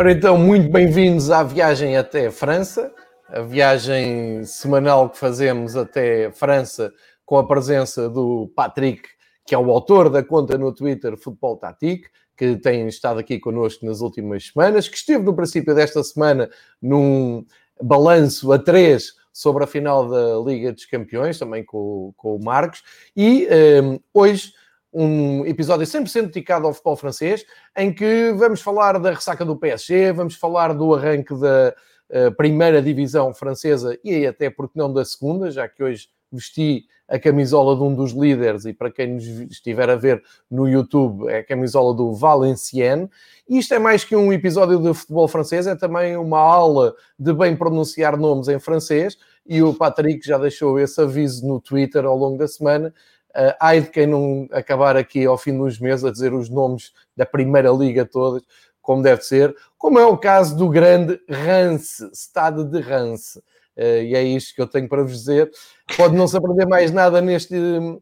[0.00, 2.94] Ora então, muito bem-vindos à viagem até França,
[3.26, 6.92] a viagem semanal que fazemos até França
[7.26, 9.08] com a presença do Patrick,
[9.44, 12.06] que é o autor da conta no Twitter Futebol Tatic,
[12.36, 16.48] que tem estado aqui connosco nas últimas semanas, que esteve no princípio desta semana
[16.80, 17.44] num
[17.82, 22.84] balanço a três sobre a final da Liga dos Campeões, também com, com o Marcos,
[23.16, 23.48] e
[23.82, 24.52] um, eh, hoje
[24.92, 27.44] um episódio 100% dedicado ao futebol francês,
[27.76, 31.74] em que vamos falar da ressaca do PSG, vamos falar do arranque da
[32.10, 37.18] uh, primeira divisão francesa e até, porque não, da segunda, já que hoje vesti a
[37.18, 41.38] camisola de um dos líderes e para quem nos estiver a ver no YouTube é
[41.38, 43.08] a camisola do Valenciennes.
[43.48, 47.56] Isto é mais que um episódio de futebol francês, é também uma aula de bem
[47.56, 49.16] pronunciar nomes em francês
[49.46, 52.92] e o Patrick já deixou esse aviso no Twitter ao longo da semana
[53.30, 56.92] Uh, ai de quem não acabar aqui ao fim dos meses a dizer os nomes
[57.16, 58.42] da primeira liga todas,
[58.80, 63.38] como deve ser, como é o caso do grande Rance, Estado de Rance.
[63.76, 65.50] Uh, e é isto que eu tenho para vos dizer.
[65.96, 67.54] Pode não se aprender mais nada neste,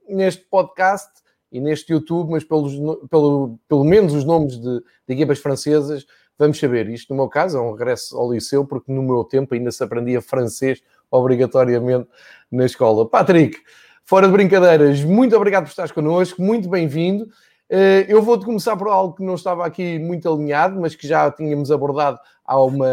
[0.08, 1.10] neste podcast
[1.52, 2.74] e neste YouTube, mas pelos,
[3.10, 6.06] pelo, pelo menos os nomes de, de equipas francesas
[6.38, 6.88] vamos saber.
[6.88, 9.82] Isto, no meu caso, é um regresso ao liceu, porque no meu tempo ainda se
[9.82, 12.08] aprendia francês obrigatoriamente
[12.50, 13.08] na escola.
[13.08, 13.58] Patrick,
[14.08, 17.28] Fora de brincadeiras, muito obrigado por estares connosco, muito bem-vindo.
[17.68, 21.28] Eh, eu vou-te começar por algo que não estava aqui muito alinhado, mas que já
[21.28, 22.86] tínhamos abordado há, uma,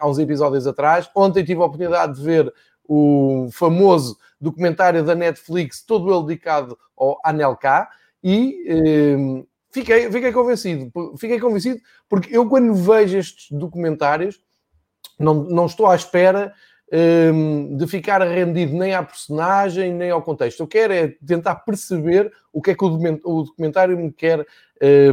[0.00, 1.06] há uns episódios atrás.
[1.14, 2.50] Ontem tive a oportunidade de ver
[2.88, 7.86] o famoso documentário da Netflix, todo ele dedicado ao Anelka,
[8.22, 10.90] e eh, fiquei, fiquei convencido.
[11.18, 11.78] Fiquei convencido
[12.08, 14.40] porque eu, quando vejo estes documentários,
[15.20, 16.54] não, não estou à espera
[17.76, 20.60] de ficar rendido nem à personagem, nem ao contexto.
[20.60, 24.46] Eu quero é tentar perceber o que é que o documentário me quer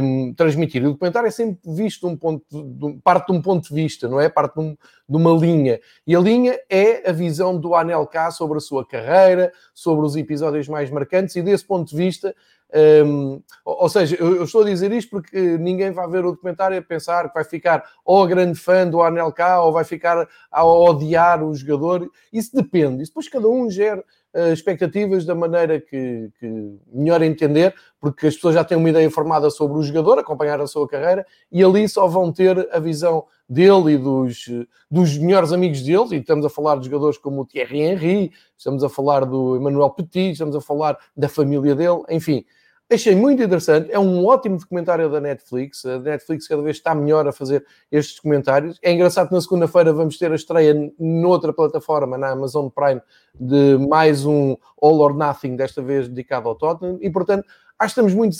[0.00, 0.84] um, transmitir.
[0.84, 4.20] O documentário é sempre visto um ponto, de, parte de um ponto de vista, não
[4.20, 4.28] é?
[4.28, 4.76] Parte de, um,
[5.08, 5.80] de, uma linha.
[6.06, 10.14] E a linha é a visão do Anel K sobre a sua carreira, sobre os
[10.14, 12.34] episódios mais marcantes, e desse ponto de vista
[12.74, 16.82] um, ou seja, eu, estou a dizer isto porque ninguém vai ver o documentário a
[16.82, 21.54] pensar que vai ficar ou grande fã do Anelka ou vai ficar a odiar o
[21.54, 22.10] jogador.
[22.32, 23.02] Isso depende.
[23.02, 24.02] Isso depois cada um gera
[24.34, 29.10] uh, expectativas da maneira que, que, melhor entender, porque as pessoas já têm uma ideia
[29.10, 33.24] formada sobre o jogador, acompanhar a sua carreira, e ali só vão ter a visão
[33.48, 34.48] dele e dos,
[34.90, 38.82] dos melhores amigos dele, e estamos a falar de jogadores como o Thierry Henry, estamos
[38.82, 42.44] a falar do Emmanuel Petit, estamos a falar da família dele, enfim.
[42.92, 45.86] Achei muito interessante, é um ótimo documentário da Netflix.
[45.86, 48.78] A Netflix cada vez está melhor a fazer estes documentários.
[48.82, 53.00] É engraçado que na segunda-feira vamos ter a estreia noutra plataforma, na Amazon Prime,
[53.40, 56.98] de mais um All or Nothing, desta vez dedicado ao Tottenham.
[57.00, 57.46] E portanto,
[57.78, 58.36] acho que estamos muito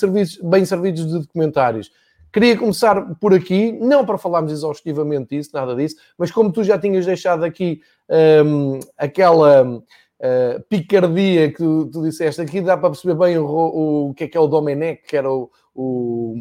[0.46, 1.90] bem servidos de documentários.
[2.30, 6.78] Queria começar por aqui, não para falarmos exaustivamente disso, nada disso, mas como tu já
[6.78, 7.80] tinhas deixado aqui
[8.44, 9.82] um, aquela
[10.22, 14.24] uh, picardia que tu, tu, disseste aqui, dá para perceber bem o, o, o que
[14.24, 16.34] é que é o Domenech, que era o, o,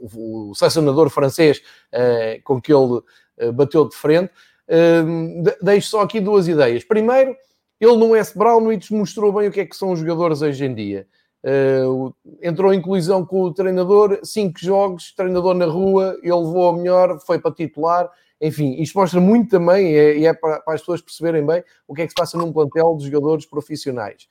[0.00, 1.62] o selecionador francês
[1.92, 3.00] uh, com que ele
[3.42, 4.32] uh, bateu de frente.
[4.68, 6.84] Uh, deixo só aqui duas ideias.
[6.84, 7.36] Primeiro,
[7.80, 8.36] ele no S.
[8.36, 11.06] Brownwich mostrou bem o que é que são os jogadores hoje em dia.
[11.44, 16.76] Uh, entrou em colisão com o treinador, cinco jogos, treinador na rua, ele levou a
[16.76, 18.08] melhor, foi para titular,
[18.42, 22.02] enfim, isto mostra muito também, e é, é para, as pessoas perceberem bem o que
[22.02, 24.28] é que se passa num plantel de jogadores profissionais.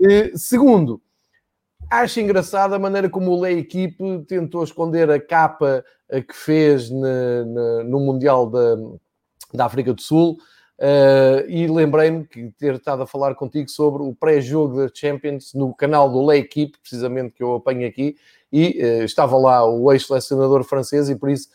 [0.00, 1.00] Uh, segundo,
[1.88, 6.90] acho engraçada a maneira como o Lei Equipe tentou esconder a capa uh, que fez
[6.90, 8.74] no Mundial da,
[9.54, 10.38] da África do Sul.
[10.78, 15.72] Uh, e lembrei-me que ter estado a falar contigo sobre o pré-jogo da Champions no
[15.72, 18.16] canal do Lei Equipe, precisamente que eu apanho aqui,
[18.50, 21.48] e uh, estava lá o ex-selecionador francês, e por isso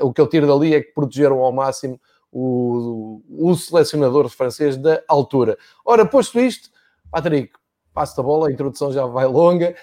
[0.00, 2.00] o que eu tiro dali é que protegeram ao máximo
[2.30, 5.56] o, o selecionador francês da altura.
[5.84, 6.70] Ora, posto isto,
[7.10, 7.52] Patrick,
[7.92, 9.74] passo a bola, a introdução já vai longa.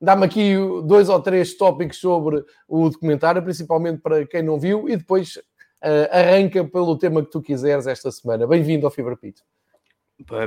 [0.00, 0.54] Dá-me aqui
[0.84, 5.38] dois ou três tópicos sobre o documentário, principalmente para quem não viu, e depois
[5.84, 8.46] Uh, arranca pelo tema que tu quiseres esta semana.
[8.46, 9.42] Bem-vindo ao Fibra Pito.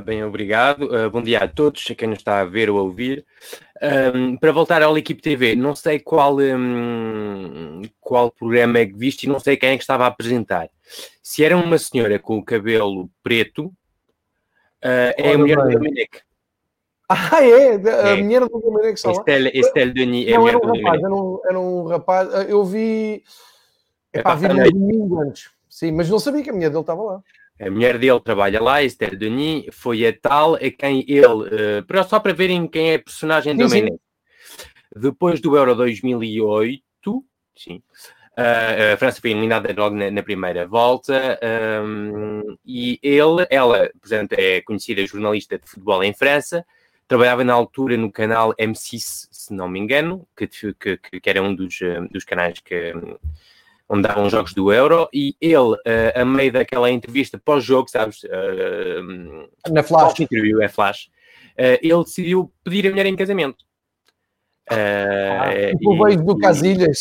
[0.06, 0.84] Bem, obrigado.
[0.86, 3.26] Uh, bom dia a todos, a quem nos está a ver ou a ouvir.
[4.16, 9.24] Um, para voltar ao Equipe TV, não sei qual, um, qual programa é que viste
[9.24, 10.70] e não sei quem é que estava a apresentar.
[11.22, 16.22] Se era uma senhora com o cabelo preto, uh, é a mulher do Dominique.
[17.10, 17.76] Ah, é?
[17.76, 18.22] A é.
[18.22, 20.28] mulher do Dominique está Estelle, Estelle Denis.
[20.28, 22.50] É não, era um rapaz, era um, era um rapaz.
[22.50, 23.24] Eu vi
[24.12, 25.50] é vir um domingo antes.
[25.70, 27.24] Sim, mas não sabia que a mulher dele estava lá.
[27.60, 32.20] A mulher dele trabalha lá, Esther Denis, foi a tal a quem ele, uh, só
[32.20, 34.00] para verem quem é a personagem do Menezes.
[34.96, 36.82] Depois do Euro 2008,
[37.56, 37.82] sim,
[38.38, 41.40] Uh, a França foi eliminada logo na, na primeira volta
[41.84, 46.64] um, e ele, ela, portanto, é conhecida jornalista de futebol em França,
[47.08, 51.56] trabalhava na altura no canal M6, se não me engano, que, que, que era um
[51.56, 51.80] dos,
[52.12, 52.94] dos canais que,
[53.90, 55.78] onde davam jogos do Euro, e ele, uh,
[56.16, 58.24] a meio daquela entrevista pós-jogo, sabes?
[58.24, 60.20] Uh, na Flash.
[60.20, 61.10] Interview, é Flash.
[61.58, 63.66] Uh, ele decidiu pedir a mulher em casamento.
[64.70, 67.00] Uh, o beijo do Casilhas.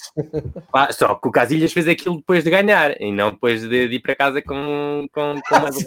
[0.72, 3.94] Ah, só que o Casilhas fez aquilo depois de ganhar e não depois de, de
[3.96, 5.84] ir para casa com, com, com uma sim,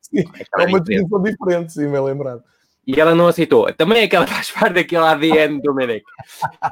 [0.00, 0.24] sim.
[0.58, 2.42] É, é uma decisão diferente, sim, me lembrado.
[2.86, 3.70] E ela não aceitou.
[3.74, 6.04] Também é que ela faz parte daquele ADN do Menec.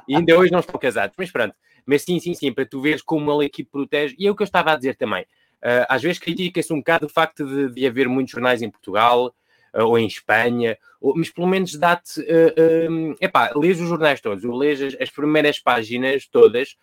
[0.09, 1.55] E ainda hoje não estão casados, mas pronto.
[1.88, 4.14] Mas sim, sim, sim, para tu veres como a equipe protege.
[4.19, 5.23] E é o que eu estava a dizer também.
[5.23, 9.35] Uh, às vezes critica-se um bocado o facto de, de haver muitos jornais em Portugal,
[9.75, 12.20] uh, ou em Espanha, ou, mas pelo menos dá-te.
[12.20, 16.76] Uh, epá, lês os jornais todos, ou lês as, as primeiras páginas todas,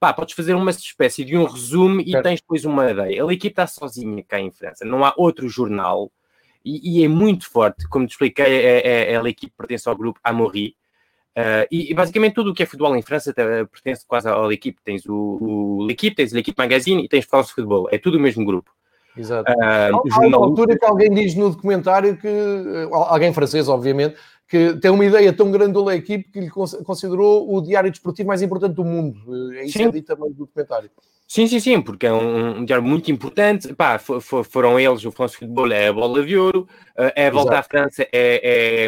[0.00, 3.22] pá, podes fazer uma espécie de um resumo e tens depois uma ideia.
[3.22, 6.10] A equipe está sozinha cá em França, não há outro jornal
[6.64, 7.86] e, e é muito forte.
[7.88, 10.74] Como te expliquei, é, é, é a equipe pertence ao grupo Amaury.
[11.36, 14.80] Uh, e, e, basicamente tudo o que é futebol em França pertence quase à equipe.
[14.82, 17.88] Tens o, o L'Equipe, tens l'Equipe Magazine e tens France Futebol.
[17.92, 18.70] É tudo o mesmo grupo.
[19.14, 19.50] Exato.
[19.52, 22.28] Uh, Há uma altura que alguém diz no documentário que,
[22.90, 24.16] alguém francês, obviamente,
[24.48, 28.42] que tem uma ideia tão grande do equipe que lhe considerou o diário desportivo mais
[28.42, 29.18] importante do mundo.
[29.54, 29.84] É isso Sim.
[29.84, 30.90] é dito também no documentário.
[31.28, 33.74] Sim, sim, sim, porque é um, um diário muito importante.
[33.74, 37.26] Pá, for, for, foram eles, o France Futebol é a bola de ouro, uh, é
[37.26, 37.58] a volta Exato.
[37.58, 38.86] à França, é,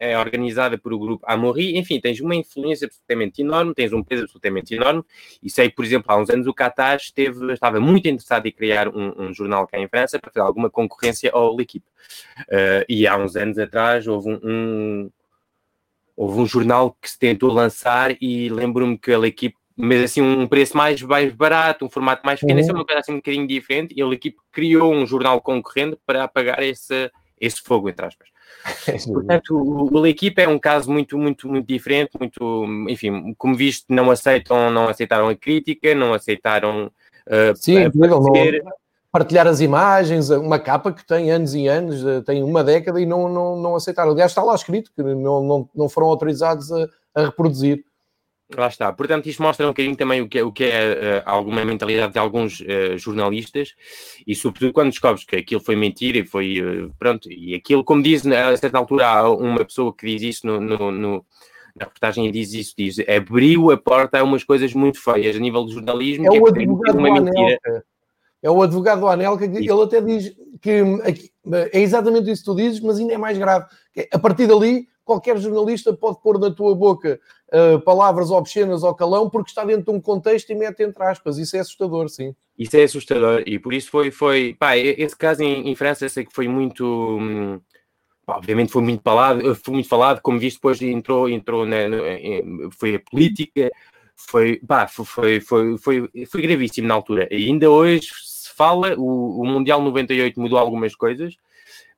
[0.00, 1.78] é, é, organizada por o grupo Amaury.
[1.78, 5.04] Enfim, tens uma influência absolutamente enorme, tens um peso absolutamente enorme.
[5.40, 8.88] E sei, por exemplo, há uns anos o Qatar esteve, estava muito interessado em criar
[8.88, 11.86] um, um jornal cá em França para fazer alguma concorrência ao L'Equipe.
[12.48, 15.10] Uh, e há uns anos atrás houve um, um
[16.16, 20.46] houve um jornal que se tentou lançar e lembro-me que a equipe mas assim um
[20.46, 22.68] preço mais, mais barato, um formato mais pequeno, uhum.
[22.68, 26.24] é uma coisa assim um bocadinho diferente, e a equipe criou um jornal concorrente para
[26.24, 28.28] apagar esse, esse fogo, entre aspas.
[29.12, 33.84] Portanto, o, o equipe é um caso muito, muito, muito diferente, muito, enfim, como visto,
[33.90, 36.86] não aceitam, não aceitaram a crítica, não aceitaram
[37.26, 38.22] uh, Sim, não,
[39.16, 43.06] partilhar as imagens, uma capa que tem anos e anos, eh, tem uma década e
[43.06, 44.10] não, não, não aceitaram.
[44.10, 47.82] Aliás, está lá escrito que não, não, não foram autorizados a, a reproduzir.
[48.54, 48.92] Lá está.
[48.92, 52.12] Portanto, isto mostra um bocadinho também o que é, o que é uh, alguma mentalidade
[52.12, 53.74] de alguns uh, jornalistas
[54.24, 56.60] e, sobretudo, quando descobres que aquilo foi mentira e foi.
[56.60, 60.46] Uh, pronto, e aquilo, como diz, a certa altura, há uma pessoa que diz isso
[60.46, 61.26] no, no, no
[61.74, 65.64] na reportagem diz isso, diz abriu a porta a umas coisas muito feias a nível
[65.64, 66.26] do jornalismo.
[66.26, 67.84] É, que é o advogado uma mentira.
[68.42, 70.82] É o advogado do Anelka que ele até diz que
[71.72, 73.66] é exatamente isso que tu dizes, mas ainda é mais grave.
[74.12, 77.20] A partir dali, qualquer jornalista pode pôr na tua boca
[77.52, 81.38] uh, palavras obscenas ao calão porque está dentro de um contexto e mete entre aspas.
[81.38, 82.34] Isso é assustador, sim.
[82.58, 86.24] Isso é assustador e por isso foi, foi pá, esse caso em, em França sei
[86.24, 86.84] que foi muito,
[87.20, 87.60] hum,
[88.26, 91.76] obviamente foi muito falado, foi muito falado, como visto depois entrou, entrou na,
[92.78, 93.70] foi a política,
[94.16, 97.28] foi, pá, foi, foi, foi, foi, gravíssimo na altura.
[97.30, 101.36] E ainda hoje se fala, o, o Mundial 98 mudou algumas coisas,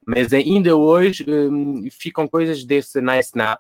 [0.05, 3.57] mas ainda hoje um, ficam coisas desse nice now.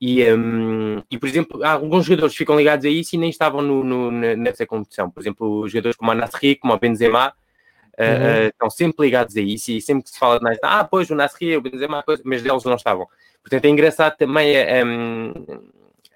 [0.00, 3.84] E, um, e, por exemplo, alguns jogadores ficam ligados a isso e nem estavam no,
[3.84, 5.10] no, nessa competição.
[5.10, 8.44] Por exemplo, os jogadores como o Nasri, como o Benzema, uh, uhum.
[8.44, 9.70] uh, estão sempre ligados a isso.
[9.70, 12.64] E sempre que se fala de nice, ah, pois o Nasri, o Benzema, mas deles
[12.64, 13.06] não estavam.
[13.42, 15.32] Portanto, é engraçado também a, hum,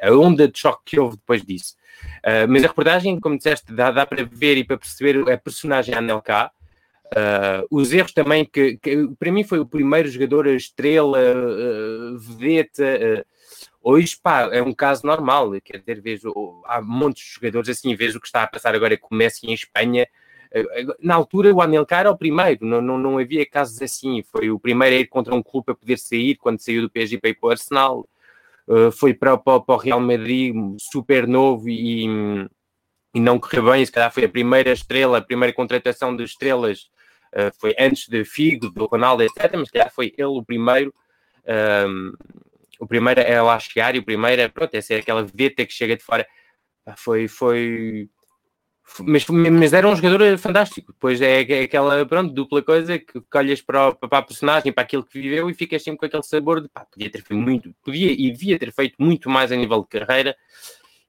[0.00, 1.74] a onda de choque que houve depois disso.
[2.20, 5.94] Uh, mas a reportagem, como disseste, dá, dá para ver e para perceber a personagem
[5.94, 6.50] Anelka,
[7.14, 13.24] Uh, os erros também, que, que, para mim foi o primeiro jogador estrela, uh, vedeta.
[13.86, 15.50] Hoje, pá, é um caso normal.
[15.62, 16.32] Quer dizer, vejo,
[16.64, 19.52] há de jogadores assim, vejo o que está a passar agora com o Messi em
[19.52, 20.08] Espanha.
[20.98, 24.22] Na altura, o Anelka era o primeiro, não, não, não havia casos assim.
[24.22, 27.18] Foi o primeiro a ir contra um clube a poder sair quando saiu do PSG
[27.18, 28.08] para ir para o Arsenal.
[28.94, 32.06] foi para, para, para o Real Madrid, super novo e,
[33.14, 33.84] e não correu bem.
[33.84, 36.88] Se calhar foi a primeira estrela, a primeira contratação de estrelas
[37.60, 39.52] foi antes de Figo, do Ronaldo, etc.
[39.56, 40.94] Mas calhar foi ele o primeiro.
[41.86, 42.14] Um,
[42.80, 45.72] o primeiro é lá chegar e o primeiro é, pronto, é ser aquela vedeta que
[45.72, 46.26] chega de fora.
[46.96, 48.08] Foi, foi,
[49.00, 50.92] mas, mas era um jogador fantástico.
[50.92, 55.04] Depois é, é aquela pronto, dupla coisa que olhas para, para a personagem, para aquilo
[55.04, 58.12] que viveu e ficas sempre com aquele sabor de pá, podia ter feito muito, podia
[58.12, 60.36] e devia ter feito muito mais a nível de carreira.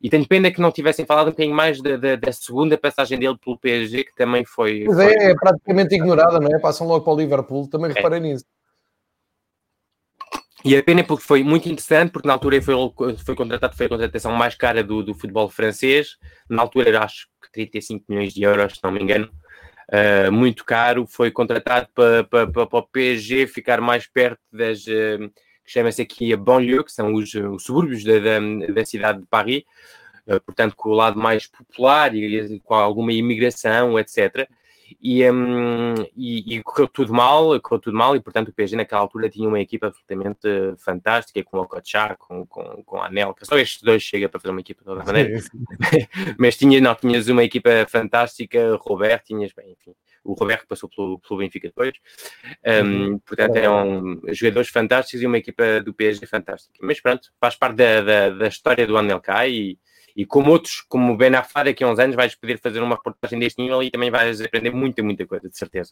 [0.01, 3.17] E tenho pena que não tivessem falado um bocadinho mais da, da, da segunda passagem
[3.17, 4.85] dele pelo PSG, que também foi.
[4.85, 5.05] Foi...
[5.05, 6.59] é, é praticamente ignorada, não é?
[6.59, 7.93] Passam logo para o Liverpool, também é.
[7.93, 8.45] reparei nisso.
[10.65, 12.75] E a pena porque foi muito interessante, porque na altura foi,
[13.23, 16.17] foi contratado, foi a contratação mais cara do, do futebol francês.
[16.49, 19.29] Na altura acho que 35 milhões de euros, se não me engano.
[19.93, 25.29] Uh, muito caro, foi contratado para, para, para, o PSG ficar mais perto das uh,
[25.63, 28.39] que chama-se aqui a banlieue, que são os, os subúrbios da, da,
[28.73, 29.61] da, cidade de Paris,
[30.25, 34.49] uh, portanto com o lado mais popular e com alguma imigração, etc
[35.01, 39.01] e, um, e, e, correu tudo mal, correu tudo mal, e portanto o PSG naquela
[39.01, 43.57] altura tinha uma equipa absolutamente fantástica, com o Kochá, com, com, com a Anelka, só
[43.57, 45.39] estes dois chega para fazer uma equipa de toda maneira,
[46.37, 51.19] mas tinha, não, tinhas uma equipa fantástica, Roberto, tinhas, bem, enfim, o Roberto passou pelo,
[51.19, 51.93] pelo Benfica depois,
[52.65, 53.19] um, uhum.
[53.19, 58.01] portanto eram jogadores fantásticos e uma equipa do PSG fantástica, mas pronto, faz parte da,
[58.01, 59.77] da, da história do Anelka e
[60.15, 62.95] e como outros, como o Ben Affar, daqui a uns anos vais poder fazer uma
[62.95, 65.91] reportagem deste nível e também vais aprender muita, muita coisa, de certeza.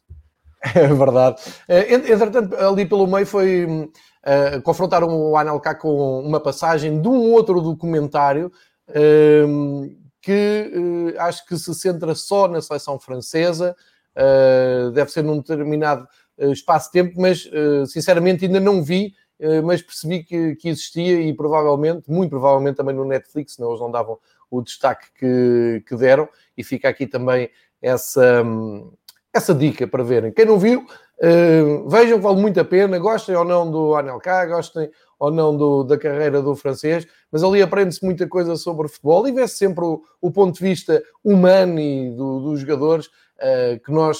[0.75, 1.41] É verdade.
[1.67, 7.33] Eh, entretanto, ali pelo meio foi uh, confrontar o Anelka com uma passagem de um
[7.33, 8.49] outro documentário
[8.87, 13.75] uh, que uh, acho que se centra só na seleção francesa,
[14.93, 17.49] deve ser num determinado espaço-tempo, mas
[17.87, 19.22] sinceramente ainda não vi eh,
[19.63, 23.91] mas percebi que, que, existia e provavelmente, muito provavelmente também no Netflix, senão eles não
[23.91, 24.17] davam
[24.49, 27.49] o destaque que, que deram, e fica aqui também
[27.81, 28.43] essa,
[29.33, 30.31] essa dica para verem.
[30.31, 34.89] Quem não viu, uh, vejam, vale muito a pena, gostem ou não do Anelka, gostem
[35.19, 39.31] ou não do, da carreira do francês, mas ali aprende-se muita coisa sobre futebol e
[39.31, 44.19] vê-se sempre o, o, ponto de vista humano e do, dos jogadores uh, que nós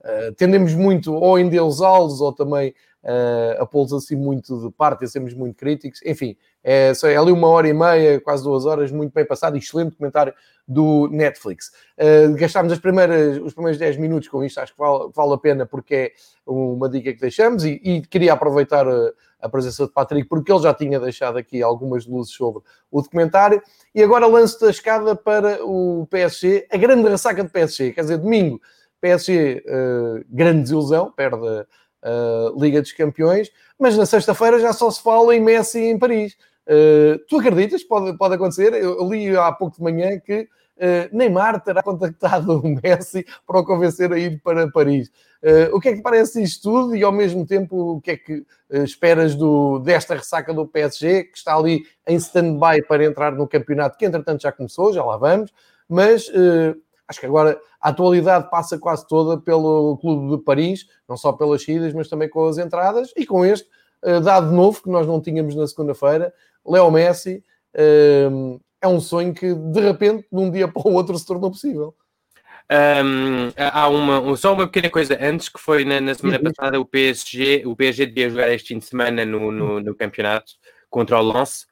[0.00, 5.08] uh, tendemos muito ou endeusá-los ou também uh, a pô-los assim muito de parte, a
[5.08, 6.00] sermos muito críticos.
[6.04, 9.96] Enfim, é, é ali uma hora e meia, quase duas horas, muito bem passado, excelente
[9.96, 10.32] comentário
[10.66, 11.70] do Netflix.
[11.98, 15.38] Uh, gastámos as primeiras, os primeiros 10 minutos com isto, acho que vale, vale a
[15.38, 16.12] pena porque é
[16.46, 20.62] uma dica que deixamos e, e queria aproveitar a, a, presença de Patrick porque ele
[20.62, 23.62] já tinha deixado aqui algumas luzes sobre o documentário
[23.94, 28.16] e agora lanço-te a escada para o PSG, a grande ressaca de PSG, quer dizer,
[28.16, 28.58] domingo,
[29.02, 31.66] PSG, uh, grande desilusão, perde
[32.04, 36.36] uh, Liga dos Campeões, mas na sexta-feira já só se fala em Messi em Paris.
[36.66, 37.82] Uh, tu acreditas?
[37.82, 38.72] Pode, pode acontecer.
[38.74, 43.64] Eu li há pouco de manhã que uh, Neymar terá contactado o Messi para o
[43.64, 45.08] convencer a ir para Paris.
[45.42, 48.16] Uh, o que é que parece isto tudo e ao mesmo tempo o que é
[48.16, 53.46] que esperas do, desta ressaca do PSG que está ali em stand-by para entrar no
[53.46, 55.52] campeonato que entretanto já começou, já lá vamos,
[55.86, 56.32] mas
[57.08, 61.62] acho que agora a atualidade passa quase toda pelo Clube de Paris, não só pelas
[61.62, 63.68] saídas, mas também com as entradas, e com este
[64.04, 66.32] uh, dado novo que nós não tínhamos na segunda-feira,
[66.66, 67.44] Leo Messi,
[67.74, 71.50] uh, é um sonho que de repente, de um dia para o outro, se tornou
[71.50, 71.94] possível.
[72.70, 76.44] Um, há uma, só uma pequena coisa antes que foi na, na semana uhum.
[76.44, 80.52] passada o PSG, o PSG devia jogar este fim de semana no, no, no campeonato
[80.88, 81.66] contra o Lens.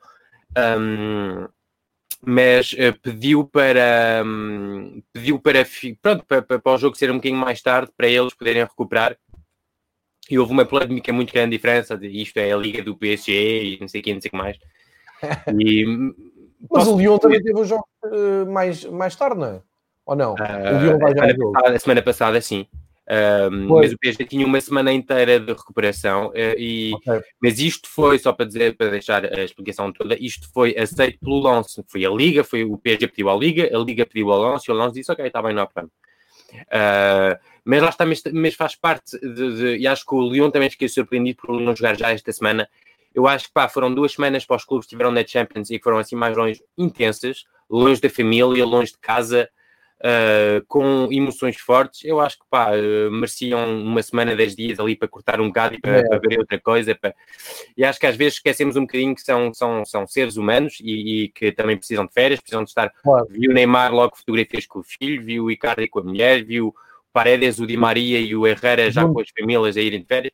[0.56, 1.48] Um,
[2.24, 5.66] mas uh, pediu para um, pediu para
[6.00, 9.16] pronto para, para, para, o jogo ser um bocadinho mais tarde para eles poderem recuperar
[10.30, 13.80] e houve uma polémica muito grande diferença de isto é a liga do PSG e
[13.80, 14.58] não sei o que não sei o que mais
[15.58, 15.84] e,
[16.70, 19.60] mas o Lyon também teve o jogo uh, mais, mais tarde, não é?
[20.06, 20.34] Ou não?
[20.34, 22.66] Uh, o Lyon vai a, semana passada, a semana passada, sim.
[23.10, 27.20] Um, mas o PSG tinha uma semana inteira de recuperação uh, e okay.
[27.42, 31.40] mas isto foi só para dizer para deixar a explicação toda isto foi aceito pelo
[31.40, 31.82] Lance.
[31.88, 34.72] Foi a Liga foi o PSG pediu à Liga a Liga pediu ao Lance e
[34.72, 35.90] o Lance disse ok está bem não há problema.
[36.54, 40.50] Uh, mas lá está mas, mas faz parte de, de, e acho que o Lyon
[40.50, 42.68] também fiquei surpreendido por não jogar já esta semana.
[43.12, 45.78] Eu acho que pá, foram duas semanas para os clubes que estiveram na Champions e
[45.78, 49.48] que foram assim mais longe intensas longe da família longe de casa
[50.02, 54.96] uh, com emoções fortes, eu acho que pá, uh, mereciam uma semana, dez dias ali
[54.96, 56.02] para cortar um bocado e para, é.
[56.02, 56.94] para ver outra coisa.
[56.94, 57.14] Para...
[57.76, 61.24] E acho que às vezes esquecemos um bocadinho que são, são, são seres humanos e,
[61.24, 62.90] e que também precisam de férias, precisam de estar.
[63.02, 63.26] Claro.
[63.30, 66.74] Viu o Neymar logo fotografias com o filho, viu o Icardi com a mulher, viu
[67.12, 70.32] Paredes, o Di Maria e o Herrera já com as famílias a irem de férias.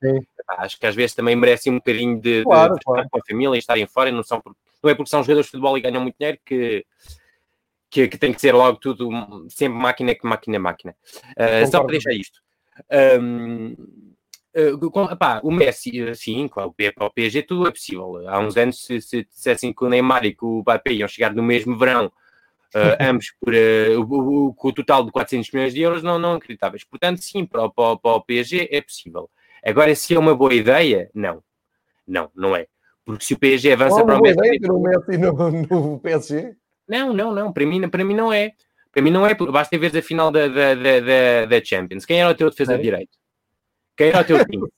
[0.49, 3.01] Acho que às vezes também merecem um bocadinho de, claro, de, de claro.
[3.01, 5.47] estar com a família e estarem fora, não, são por, não é porque são jogadores
[5.47, 6.87] de futebol e ganham muito dinheiro que,
[7.91, 9.11] que, que, tem que ser logo tudo
[9.49, 10.97] sempre máquina que máquina máquina.
[11.31, 12.41] Uh, só para deixar isto.
[13.21, 13.75] Um,
[14.55, 18.29] uh, com, epá, o Messi, sim, claro, para o PSG tudo é possível.
[18.29, 21.35] Há uns anos, se, se dissessem que o Neymar e que o Mbappé iam chegar
[21.35, 22.11] no mesmo verão, uh,
[23.01, 26.85] ambos por, o, com o total de 400 milhões de euros, não, não acreditáveis.
[26.85, 29.31] Portanto, sim, para o, para, para o PSG é possível.
[29.65, 31.43] Agora, se é uma boa ideia, não.
[32.07, 32.67] Não, não é.
[33.05, 34.39] Porque se o PSG avança para o Messi...
[34.39, 36.57] Ideia, ter o Messi no, no PSG?
[36.89, 37.53] Não, não, não.
[37.53, 38.53] Para mim, para mim não é.
[38.93, 39.35] Para mim não é.
[39.35, 42.05] Basta ver a final da, da, da, da, Champions.
[42.05, 43.17] Quem era o teu defesa de direito?
[43.97, 44.69] Quem era o teu time?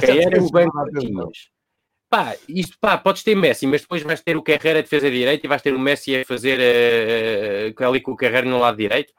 [0.00, 1.50] Quem era o banco que tinhas?
[2.08, 5.16] Pá, isto, pá, podes ter Messi, mas depois vais ter o Carreira a defesa de
[5.16, 8.76] direito e vais ter o Messi a fazer uh, ali com o Carreira no lado
[8.76, 9.12] direito.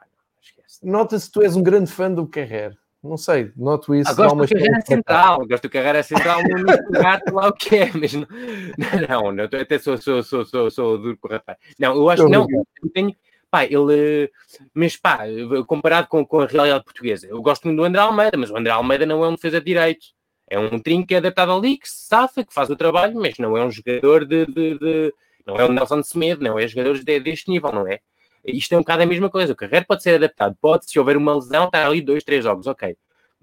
[0.82, 2.76] nota-se que tu és um grande fã do Carrer.
[3.02, 4.10] Não sei, noto isso.
[4.10, 6.40] Ah, gosto do Carreira Central, gosto do Carreira Central
[6.90, 8.26] gato lá o que é, mas não,
[9.08, 11.58] não, não até sou, sou, sou, sou, sou duro com o rapaz.
[11.78, 13.14] Não, eu acho que não, eu tenho,
[13.50, 14.30] pá, ele,
[14.72, 15.24] mas pá,
[15.66, 18.72] comparado com, com a realidade portuguesa, eu gosto muito do André Almeida, mas o André
[18.72, 20.06] Almeida não é um defesa de direito,
[20.48, 23.36] é um trinco que é adaptado ali, que se safa, que faz o trabalho, mas
[23.36, 27.02] não é um jogador de, de, de não é o Nelson Semedo, não é jogadores
[27.02, 27.98] de, deste nível, não é?
[28.44, 29.52] Isto é um bocado a mesma coisa.
[29.52, 32.66] O carreiro pode ser adaptado, pode, se houver uma lesão, estar ali dois, três jogos,
[32.66, 32.96] ok.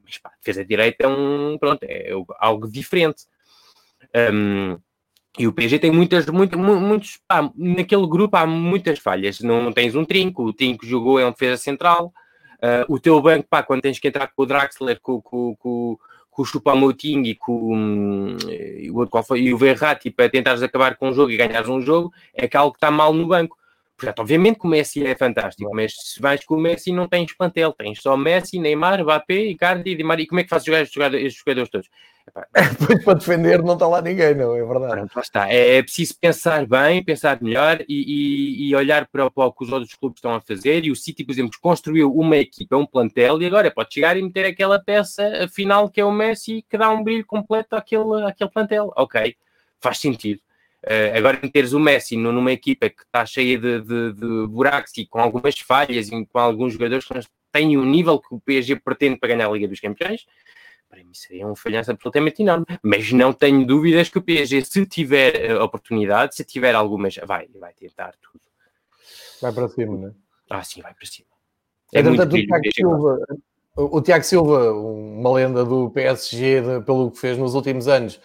[0.03, 3.25] Mas pá, defesa direita é um, pronto, é algo diferente.
[4.33, 4.77] Um,
[5.37, 9.39] e o PSG tem muitas, muito, muitos, pá, naquele grupo há muitas falhas.
[9.39, 12.11] Não, tens um trinco, o trinco jogou é um defesa central.
[12.61, 15.97] Uh, o teu banco, pá, quando tens que entrar com o Draxler, com, com, com,
[16.29, 20.29] com o Chupamoting e com um, e o outro qual foi, e o Verratti para
[20.29, 23.27] tentares acabar com o jogo e ganhares um jogo, é que algo está mal no
[23.27, 23.57] banco.
[23.99, 27.35] Portanto, obviamente que o Messi é fantástico, mas se vais com o Messi não tens
[27.35, 30.23] plantel, tens só Messi, Neymar, Mbappé, Icardi, Di Maria.
[30.23, 31.89] E como é que fazes jogar estes jogadores, estes jogadores todos?
[32.79, 34.93] Depois para defender não está lá ninguém, não, é verdade.
[34.93, 35.51] Pronto, lá está.
[35.51, 39.65] É, é preciso pensar bem, pensar melhor e, e, e olhar para, para, o que
[39.65, 40.85] os outros clubes estão a fazer.
[40.85, 44.21] E o City, por exemplo, construiu uma equipa, um plantel, e agora pode chegar e
[44.21, 48.49] meter aquela peça final que é o Messi que dá um brilho completo àquele, àquele
[48.49, 48.93] plantel.
[48.95, 49.35] Ok,
[49.81, 50.41] faz sentido.
[50.83, 55.05] Uh, agora, teres o Messi numa equipa que está cheia de, de, de, buracos e
[55.05, 59.19] com algumas falhas e com alguns jogadores que têm o nível que o PSG pretende
[59.19, 60.25] para ganhar a Liga dos Campeões,
[60.87, 62.65] para mim seria um falhanço absolutamente enorme.
[62.81, 67.47] Mas não tenho dúvidas que o PSG, se tiver uh, oportunidade, se tiver algumas, vai,
[67.59, 68.41] vai tentar tudo.
[69.41, 70.11] Vai para cima, não é?
[70.49, 71.27] Ah, sim, vai para cima.
[71.93, 73.19] É, é muito o, Tiago Silva,
[73.75, 78.19] o Tiago Silva, uma lenda do PSG, de, pelo que fez nos últimos anos,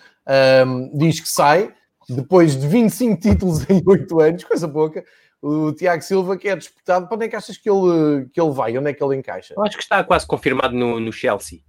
[0.66, 1.74] um, diz que sai
[2.08, 5.04] depois de 25 títulos em 8 anos, coisa pouca,
[5.40, 8.50] o Tiago Silva que é disputado, para onde é que achas que ele, que ele
[8.50, 8.76] vai?
[8.76, 9.54] Onde é que ele encaixa?
[9.56, 11.60] Eu acho que está quase confirmado no, no Chelsea.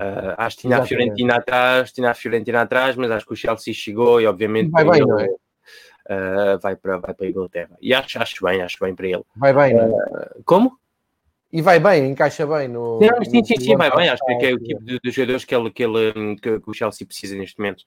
[0.00, 3.36] Uh, acho que tinha a Fiorentina atrás, tinha a Fiorentina atrás, mas acho que o
[3.36, 5.26] Chelsea chegou e obviamente vai bem, não é?
[5.26, 7.76] Uh, vai, para, vai para a Inglaterra.
[7.80, 9.24] E acho, acho bem, acho bem para ele.
[9.36, 9.86] Vai bem, não é?
[9.88, 10.78] Uh, como?
[11.50, 13.00] E vai bem, encaixa bem no.
[13.00, 14.10] Não, sim, sim, sim, vai bem.
[14.10, 16.74] Acho que é o tipo de, de jogadores que, ele, que, ele, que, que o
[16.74, 17.84] Chelsea precisa neste momento.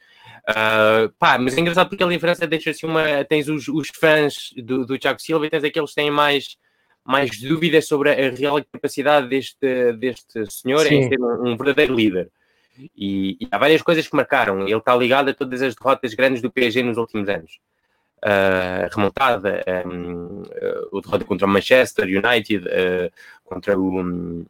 [0.50, 3.24] Uh, pá, mas é engraçado porque ali em França deixa assim uma.
[3.24, 6.58] Tens os, os fãs do, do Thiago Silva e tens aqueles que têm mais,
[7.06, 10.95] mais dúvidas sobre a real capacidade deste, deste senhor sim.
[10.95, 12.32] em ser um, um verdadeiro líder.
[12.95, 14.62] E, e, há várias coisas que marcaram.
[14.62, 17.60] Ele está ligado a todas as derrotas grandes do PSG nos últimos anos.
[18.24, 23.12] Uh, remontada, um, uh, o derrota contra o Manchester United, uh,
[23.52, 24.46] contra o um,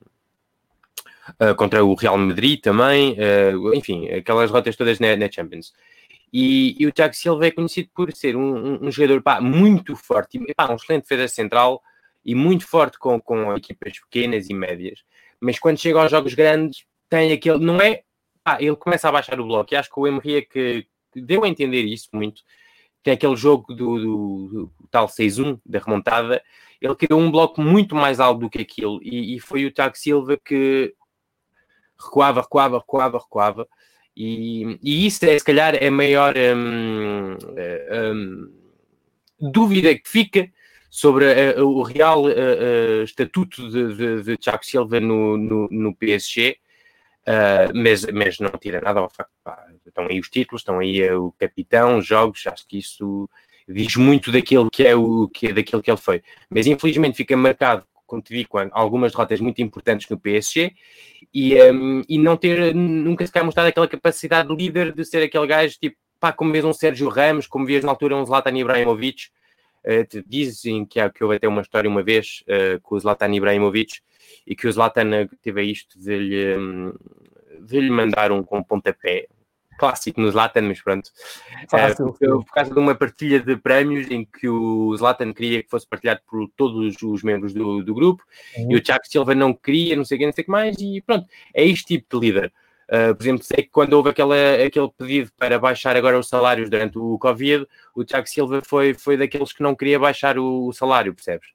[1.57, 3.17] contra o Real Madrid também,
[3.73, 5.73] enfim, aquelas rotas todas na, Champions.
[6.31, 9.95] E, e, o Thiago Silva é conhecido por ser um, um, um jogador pá, muito
[9.95, 11.81] forte, pá, um excelente defesa central
[12.23, 14.99] e muito forte com, com equipas pequenas e médias.
[15.39, 17.57] Mas quando chega aos jogos grandes, tem aquele.
[17.57, 18.03] Não é.
[18.43, 19.73] Pá, ele começa a baixar o bloco.
[19.73, 22.43] E acho que o Emery é que deu a entender isso muito
[23.03, 26.41] tem aquele jogo do, do, do tal 6-1 da remontada,
[26.81, 29.95] ele criou um bloco muito mais alto do que aquilo e, e, foi o Tiago
[29.97, 30.93] Silva que
[31.99, 33.67] recuava, recuava, recuava, recuava.
[34.17, 37.37] E, e isso é se calhar é a maior hum,
[38.13, 38.51] hum,
[39.39, 40.49] dúvida que fica
[40.89, 45.95] sobre uh, o real uh, uh, estatuto de, de, de Tiago Silva no, no, no
[45.95, 46.57] PSG
[47.21, 51.07] Uh, mas, mas não tira nada ao facto, pá, estão aí os títulos, estão aí
[51.13, 53.29] o capitão, os jogos, acho que isso
[53.71, 56.21] diz muito daquilo que é o que é daquilo que ele foi.
[56.49, 60.73] Mas infelizmente fica marcado, como te digo, algumas derrotas muito importantes no PSG
[61.33, 65.23] e, um, e não ter nunca se quer mostrar aquela capacidade de líder de ser
[65.23, 68.57] aquele gajo tipo, pá, como mesmo um Sérgio Ramos, como vias na altura um Zlatan
[68.57, 69.29] Ibrahimovic.
[69.83, 73.33] Uh, dizem que, há, que houve até uma história uma vez uh, com o Zlatan
[73.33, 73.99] Ibrahimovic
[74.45, 76.55] e que o Zlatan teve isto de lhe,
[77.61, 79.27] de lhe mandar um, um pontapé
[79.81, 81.09] clássico no Zlatan, mas pronto,
[81.67, 85.69] Fácil, uh, por, causa de uma partilha de prémios em que o Zlatan queria que
[85.69, 88.23] fosse partilhado por todos os membros do, do grupo
[88.55, 88.73] uhum.
[88.73, 90.77] e o Thiago Silva não queria, não sei o que, não sei o que mais,
[90.79, 92.53] e pronto, é este tipo de líder.
[92.87, 96.69] Uh, por exemplo, sei que quando houve aquela, aquele pedido para baixar agora os salários
[96.69, 97.65] durante o Covid,
[97.95, 101.47] o Thiago Silva foi, foi daqueles que não queria baixar o, o salário, percebes?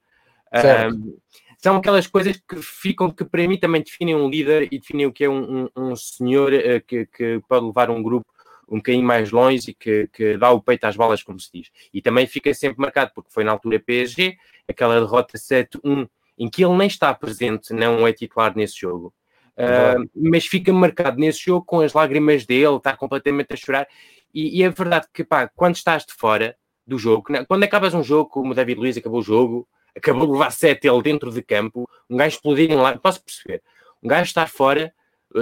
[0.48, 1.20] Uh,
[1.58, 5.12] são aquelas coisas que ficam, que para mim também definem um líder e definem o
[5.12, 8.26] que é um, um, um senhor uh, que, que pode levar um grupo
[8.68, 11.70] um bocadinho mais longe e que, que dá o peito às balas, como se diz.
[11.94, 14.36] E também fica sempre marcado, porque foi na altura PSG,
[14.68, 19.14] aquela derrota 7-1, em que ele nem está presente, não é titular nesse jogo.
[19.56, 23.88] Uh, mas fica marcado nesse jogo com as lágrimas dele, está completamente a chorar.
[24.34, 28.02] E, e é verdade que, pá, quando estás de fora do jogo, quando acabas um
[28.02, 29.66] jogo, como o David Luiz acabou o jogo,
[29.96, 33.62] acabou de levar 7 ele dentro de campo, um gajo explodir em lá, posso perceber,
[34.02, 34.92] um gajo estar fora,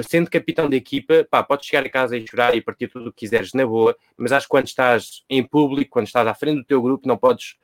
[0.08, 3.12] sendo capitão da equipa, pá, podes chegar a casa e chorar e partir tudo o
[3.12, 6.58] que quiseres na boa, mas acho que quando estás em público, quando estás à frente
[6.58, 7.56] do teu grupo, não podes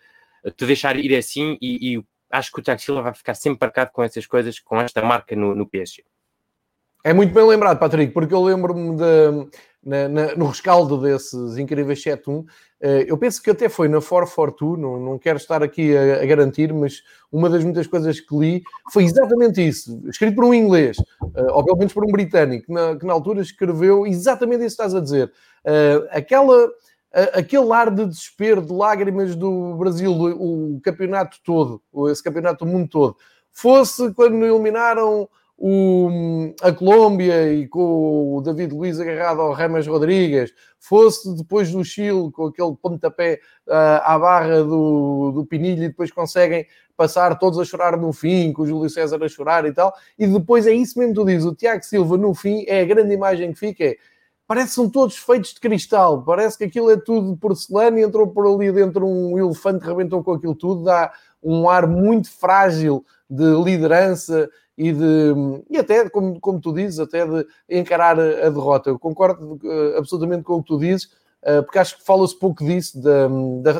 [0.57, 3.91] te deixar ir assim e, e acho que o Tiago Silva vai ficar sempre marcado
[3.93, 6.05] com essas coisas, com esta marca no, no PSG.
[7.03, 9.51] É muito bem lembrado, Patrick, porque eu lembro-me de,
[9.83, 12.45] na, na, no rescaldo desses incríveis 7-1.
[12.81, 16.27] Eh, eu penso que até foi na 442, não, não quero estar aqui a, a,
[16.27, 20.97] garantir, mas uma das muitas coisas que li foi exatamente isso, escrito por um inglês,
[21.37, 24.77] eh, ou pelo menos por um britânico, que na, que na altura escreveu exatamente isso
[24.77, 25.31] que estás a dizer.
[25.65, 26.71] Eh, aquela,
[27.35, 32.71] aquele ar de desespero, de lágrimas do Brasil, o, o campeonato todo, esse campeonato do
[32.71, 33.17] mundo todo,
[33.53, 35.29] fosse quando eliminaram
[35.63, 41.85] o, a Colômbia e com o David Luiz agarrado ao Remas Rodrigues, fosse depois do
[41.85, 47.59] Chile com aquele pontapé uh, à barra do, do Pinilho e depois conseguem passar todos
[47.59, 50.73] a chorar no fim, com o Júlio César a chorar e tal, e depois é
[50.73, 53.59] isso mesmo que tu dizes, o Tiago Silva no fim é a grande imagem que
[53.59, 53.97] fica, é,
[54.47, 58.27] parece que são todos feitos de cristal, parece que aquilo é tudo porcelana e entrou
[58.29, 63.45] por ali dentro um elefante, rebentou com aquilo tudo, dá um ar muito frágil de
[63.63, 64.49] liderança
[64.81, 65.35] e, de,
[65.69, 68.89] e até, como, como tu dizes, até de encarar a, derrota.
[68.89, 71.05] Eu concordo uh, absolutamente com o que tu dizes,
[71.43, 72.99] uh, porque acho que fala-se pouco disso,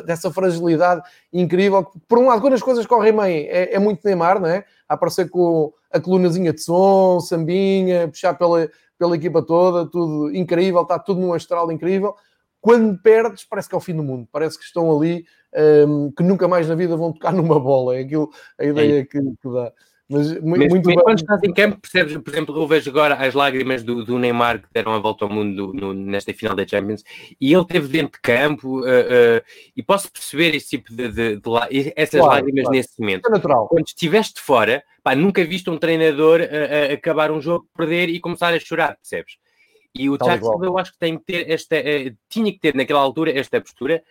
[0.05, 1.01] dessa fragilidade
[1.33, 1.87] incrível.
[2.07, 4.63] Por um lado, quando as coisas correm bem, é, é muito Neymar, não é?
[4.87, 10.83] A aparecer com a colunazinha de som, sambinha, puxar pela, pela equipa toda, tudo incrível,
[10.83, 12.13] está tudo num astral incrível.
[12.61, 14.27] Quando perdes, parece que é o fim do mundo.
[14.31, 17.97] Parece que estão ali, um, ehm, que nunca mais na vida vão tocar numa bola.
[17.97, 19.03] É aquilo, a ideia é.
[19.03, 19.73] que, que dá.
[20.11, 20.97] Mas, muito, muito bem.
[20.97, 24.61] quando estás em campo, percebes, por exemplo, eu vejo agora as lágrimas do, do Neymar
[24.61, 27.01] que deram a volta ao mundo no, nesta final da Champions
[27.39, 29.41] e ele teve dentro de campo uh, uh,
[29.73, 32.77] e posso perceber esse tipo de, de, de, essas claro, lágrimas claro.
[32.77, 33.25] nesse momento.
[33.25, 33.67] É natural.
[33.69, 38.53] Quando estiveste fora, pá, nunca viste um treinador uh, acabar um jogo, perder e começar
[38.53, 39.37] a chorar, percebes?
[39.95, 41.75] E o Thiago Silva, eu acho que tem que ter esta,
[42.29, 44.01] tinha que ter naquela altura esta postura,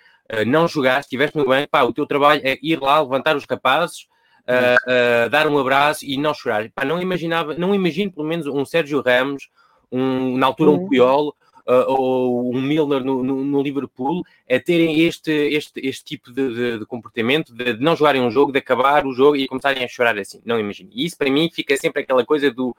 [0.46, 4.06] não jogar, estiveste no banco, pá, o teu trabalho é ir lá, levantar os capazes,
[4.48, 6.70] uh, uh, dar um abraço e não chorar.
[6.70, 9.48] Pá, não imaginava, não imagino pelo menos um Sérgio Ramos,
[9.90, 10.88] um, na altura um uhum.
[10.88, 11.36] Puyol,
[11.68, 16.52] Uh, ou um Milner no, no, no, Liverpool a terem este, este, este tipo de,
[16.52, 19.84] de, de comportamento, de, de, não jogarem um jogo, de acabar o jogo e começarem
[19.84, 20.40] a chorar assim.
[20.44, 20.90] Não imagino.
[20.92, 22.74] E isso para mim fica sempre aquela coisa do.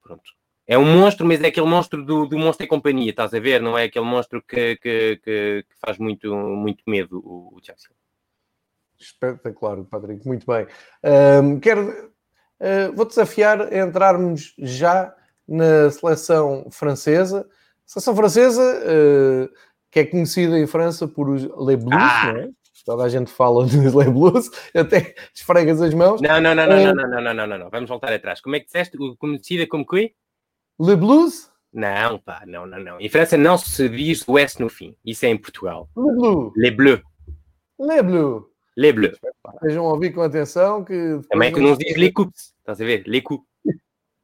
[0.00, 0.22] Pronto.
[0.66, 3.60] É um monstro, mas é aquele monstro do, do monstro em companhia, estás a ver?
[3.60, 7.90] Não é aquele monstro que, que, que, que faz muito, muito medo o, o Chelsea.
[8.98, 10.66] Espetacular, Patrick, muito bem.
[11.42, 12.12] Um, quero,
[12.60, 15.14] uh, vou desafiar a entrarmos já
[15.46, 17.40] na seleção francesa.
[17.40, 19.54] A seleção francesa, uh,
[19.90, 22.32] que é conhecida em França por os Les Blues, ah.
[22.32, 22.48] não é?
[22.84, 26.20] Toda a gente fala dos Les Blues, até esfregas as mãos.
[26.20, 28.40] Não, não, não, não, uh, não, não, não, não, não, não, vamos voltar atrás.
[28.40, 28.96] Como é que disseste?
[29.18, 30.14] Conhecida como que?
[30.80, 31.50] Le Blues?
[31.72, 33.00] Não, pá, não, não, não.
[33.00, 34.96] Em França não se diz o S no fim.
[35.04, 35.88] Isso é em Portugal.
[35.96, 36.52] Le Bleu.
[36.56, 37.02] Les Bleus.
[37.80, 38.44] Les Bleus.
[38.76, 39.18] Les Bleus.
[39.62, 41.20] Vejam ouvir com atenção que.
[41.30, 43.04] Também é que não diz Les Coupes, estás a ver?
[43.06, 43.46] Les Coupes.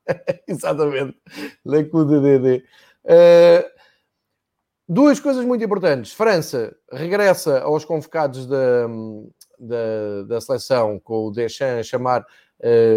[0.48, 1.16] Exatamente.
[1.64, 2.64] Les Coupes de DD.
[3.04, 3.70] Uh,
[4.88, 6.12] duas coisas muito importantes.
[6.12, 8.88] França regressa aos convocados da,
[9.58, 12.26] da, da seleção com o Deschamps a chamar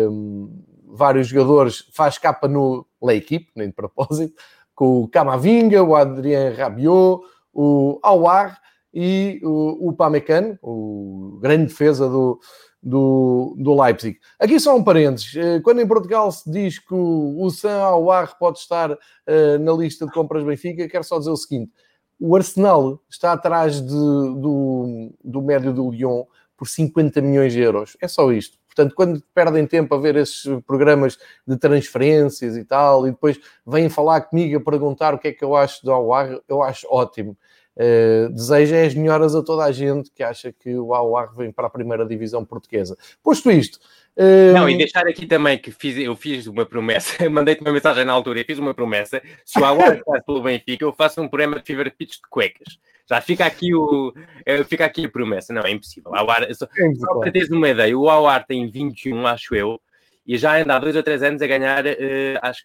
[0.09, 4.33] um, vários jogadores, faz capa no L'Equipe, nem de propósito,
[4.75, 7.21] com o Camavinga, o Adrien Rabiot,
[7.53, 8.59] o Awar
[8.93, 12.39] e o, o Pamecano, o grande defesa do,
[12.81, 14.19] do, do Leipzig.
[14.39, 15.35] Aqui só um parênteses.
[15.35, 19.71] Eh, quando em Portugal se diz que o, o San Aouar pode estar uh, na
[19.71, 21.71] lista de compras Benfica, quero só dizer o seguinte.
[22.19, 26.25] O Arsenal está atrás de, do, do médio do Lyon
[26.55, 27.97] por 50 milhões de euros.
[27.99, 28.57] É só isto.
[28.67, 33.89] Portanto, quando perdem tempo a ver esses programas de transferências e tal, e depois vêm
[33.89, 37.37] falar comigo a perguntar o que é que eu acho do Aouar, eu acho ótimo.
[37.75, 41.65] Uh, deseja as melhoras a toda a gente que acha que o Aouar vem para
[41.65, 42.95] a primeira divisão portuguesa.
[43.23, 43.79] Posto isto.
[44.15, 44.53] Uh...
[44.53, 48.13] Não, e deixar aqui também que fiz, eu fiz uma promessa, mandei-te uma mensagem na
[48.13, 49.21] altura e fiz uma promessa.
[49.43, 52.77] Se o Aouar ficar pelo Benfica, eu faço um programa de fever pitch de cuecas.
[53.09, 54.13] Já fica aqui, o,
[54.45, 55.51] eh, fica aqui a promessa.
[55.51, 56.15] Não, é impossível.
[56.15, 59.81] Aouar, só, é só para teres uma ideia, o Aouar tem 21, acho eu,
[60.25, 62.63] e já anda há dois ou três anos a ganhar, uh, acho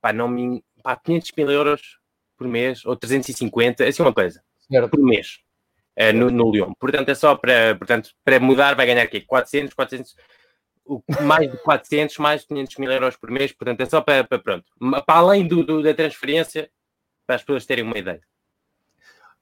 [0.00, 1.99] pá, não me, pá, 500 mil euros
[2.40, 4.88] por mês, ou 350, assim uma coisa, certo.
[4.88, 5.40] por mês,
[6.00, 6.72] uh, no, no Lyon.
[6.80, 10.16] Portanto, é só para, portanto, para mudar, vai ganhar aqui 400, 400,
[11.20, 13.52] mais de 400, mais de 500 mil euros por mês.
[13.52, 14.64] Portanto, é só para, para pronto,
[15.06, 16.70] para além do, do, da transferência,
[17.26, 18.22] para as pessoas terem uma ideia.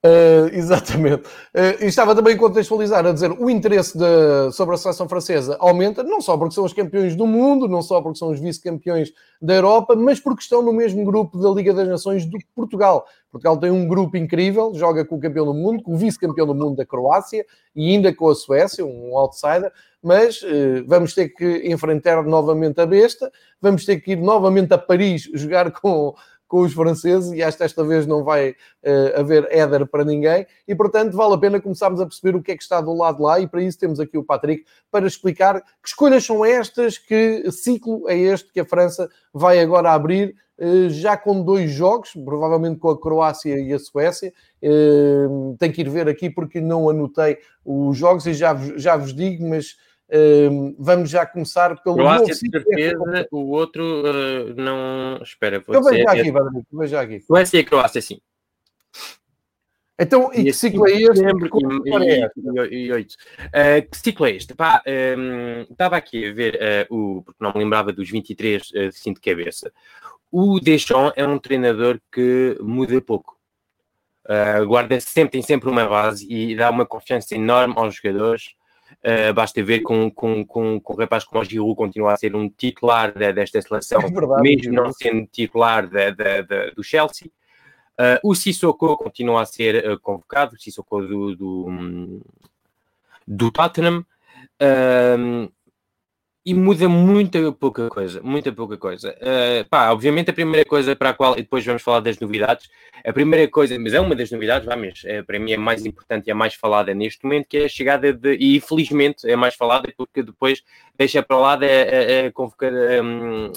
[0.05, 1.27] Uh, exatamente.
[1.53, 6.05] Uh, estava também a contextualizar, a dizer, o interesse de, sobre a seleção francesa aumenta,
[6.05, 9.55] não só porque são os campeões do mundo, não só porque são os vice-campeões da
[9.55, 13.07] Europa, mas porque estão no mesmo grupo da Liga das Nações do Portugal.
[13.29, 16.55] Portugal tem um grupo incrível, joga com o campeão do mundo, com o vice-campeão do
[16.55, 21.63] mundo da Croácia e ainda com a Suécia, um outsider, mas uh, vamos ter que
[21.65, 26.15] enfrentar novamente a besta, vamos ter que ir novamente a Paris jogar com
[26.49, 30.75] com os franceses e esta, esta vez não vai uh, haver éder para ninguém e,
[30.75, 33.39] portanto, vale a pena começarmos a perceber o que é que está do lado lá
[33.39, 38.09] e para isso temos aqui o Patrick para explicar que escolhas são estas, que ciclo
[38.09, 42.89] é este que a França vai agora abrir uh, já com dois jogos, provavelmente com
[42.89, 44.33] a Croácia e a Suécia.
[44.63, 49.15] Uh, tenho que ir ver aqui porque não anotei os jogos e já, já vos
[49.15, 49.77] digo, mas
[50.11, 51.97] Uh, vamos já começar pelo.
[51.97, 55.21] Croácia, de certeza, o outro uh, não.
[55.23, 57.21] Espera, vou então, já aqui, Badrico, veja aqui.
[57.21, 58.19] Croácia e Croácia, sim.
[60.01, 61.25] Então, e, e que ciclo é este?
[62.71, 63.17] E, e, oito.
[63.47, 64.55] Uh, que ciclo é este?
[64.55, 67.23] Pá, um, estava aqui a ver uh, o.
[67.23, 69.73] Porque não me lembrava dos 23 uh, assim de cabeça.
[70.31, 73.37] O Deschamps é um treinador que muda pouco.
[74.67, 78.55] Guarda sempre, tem sempre uma base e dá uma confiança enorme aos jogadores.
[79.05, 82.35] Uh, basta ver com, com, com, com um rapaz como o Giroud continua a ser
[82.35, 87.31] um titular de, desta seleção, é verdade, mesmo não sendo titular de, de, do Chelsea.
[87.99, 92.21] Uh, o Sissoko continua a ser uh, convocado, o Sissoko do, do,
[93.27, 94.05] do Tottenham.
[94.61, 95.51] Uh,
[96.49, 99.15] e muda muita pouca coisa, muita pouca coisa.
[99.21, 102.71] Uh, pá, obviamente a primeira coisa para a qual, e depois vamos falar das novidades,
[103.05, 106.31] a primeira coisa, mas é uma das novidades, é, para mim é mais importante e
[106.31, 109.93] é mais falada neste momento, que é a chegada de, e infelizmente é mais falada
[109.95, 110.63] porque depois
[110.97, 113.53] deixa para lá a, convocar um,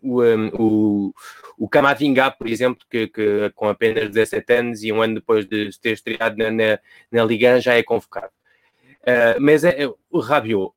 [0.00, 1.14] o, um, o,
[1.58, 5.68] o Camavinga, por exemplo, que, que, com apenas 17 anos e um ano depois de
[5.80, 6.78] ter estreado na, na,
[7.10, 8.30] na Liga já é convocado.
[9.02, 10.72] Uh, mas é, é, o Rabiot,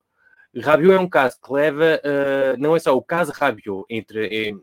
[0.61, 4.61] Rabiot é um caso que leva, uh, não é só o caso Rabiot entre, em,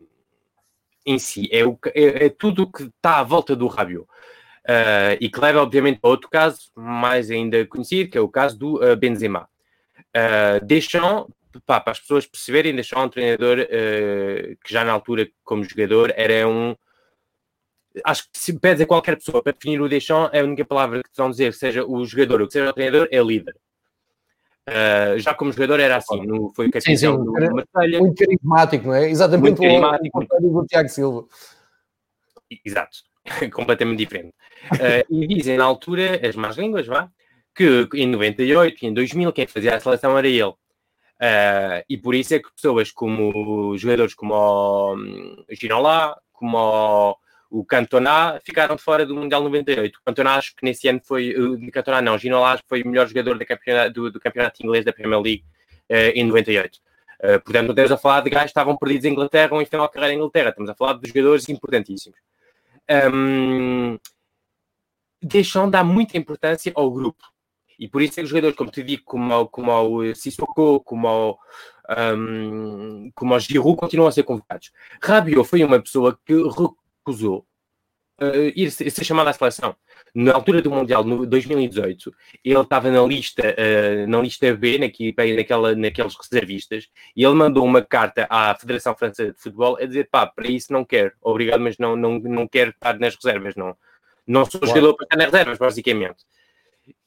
[1.05, 4.07] em si, é, o, é, é tudo o que está à volta do Rabiot.
[4.67, 8.57] Uh, e que leva, obviamente, a outro caso, mais ainda conhecido, que é o caso
[8.57, 9.47] do uh, Benzema.
[10.09, 11.31] Uh, Deschamps,
[11.67, 13.57] pá, para as pessoas perceberem, Deschamps é um treinador
[14.63, 16.75] que já na altura, como jogador, era um...
[18.03, 21.01] Acho que se pedes a qualquer pessoa para definir o Deschamps, é a única palavra
[21.01, 23.55] que te vão dizer, seja o jogador ou que seja o treinador, é líder.
[24.67, 27.99] Uh, já como jogador era assim, no, foi capitão sim, sim, do Marselha.
[27.99, 29.09] Muito carismático, não é?
[29.09, 31.25] Exatamente muito carismático, o, do Tiago Silva.
[32.65, 32.97] Exato,
[33.53, 34.33] completamente diferente.
[34.73, 37.09] Uh, e dizem na altura, as más línguas, vá,
[37.55, 40.43] que em 98 e em 2000 quem fazia a seleção era ele.
[40.45, 47.17] Uh, e por isso é que pessoas como jogadores como o um, Ginola, como o
[47.57, 49.95] o Cantona ficaram de fora do Mundial 98.
[49.95, 51.33] O Cantona acho que nesse ano foi.
[51.33, 54.61] O Cantona não, Ginola acho que foi o melhor jogador do campeonato, do, do campeonato
[54.61, 55.45] inglês da Premier League
[55.89, 56.75] uh, em 98.
[56.75, 56.79] Uh,
[57.19, 59.65] eh, portanto, não estamos a falar de gajos que estavam perdidos em Inglaterra ou em
[59.65, 60.49] final de carreira em Inglaterra.
[60.49, 62.19] Estamos a falar de jogadores importantíssimos.
[63.13, 63.97] Um,
[65.21, 67.23] deixam dar muita importância ao grupo.
[67.79, 71.07] E por isso é que os jogadores, como te digo, como, como o Sissoko, como
[71.07, 71.37] o,
[71.97, 74.71] um, como o Giroud, continuam a ser convocados.
[75.01, 76.33] Rabiot foi uma pessoa que
[77.05, 77.45] recusou
[78.21, 79.75] uh, ir ser chamado à seleção.
[80.13, 82.13] Na altura do Mundial, no 2018,
[82.43, 87.81] ele estava na lista, uh, na lista B, naquela, naqueles reservistas, e ele mandou uma
[87.81, 91.77] carta à Federação Francesa de Futebol a dizer: pá, para isso não quero, obrigado, mas
[91.77, 93.75] não, não, não quero estar nas reservas, não,
[94.25, 96.25] não sou jogador para estar nas reservas, basicamente.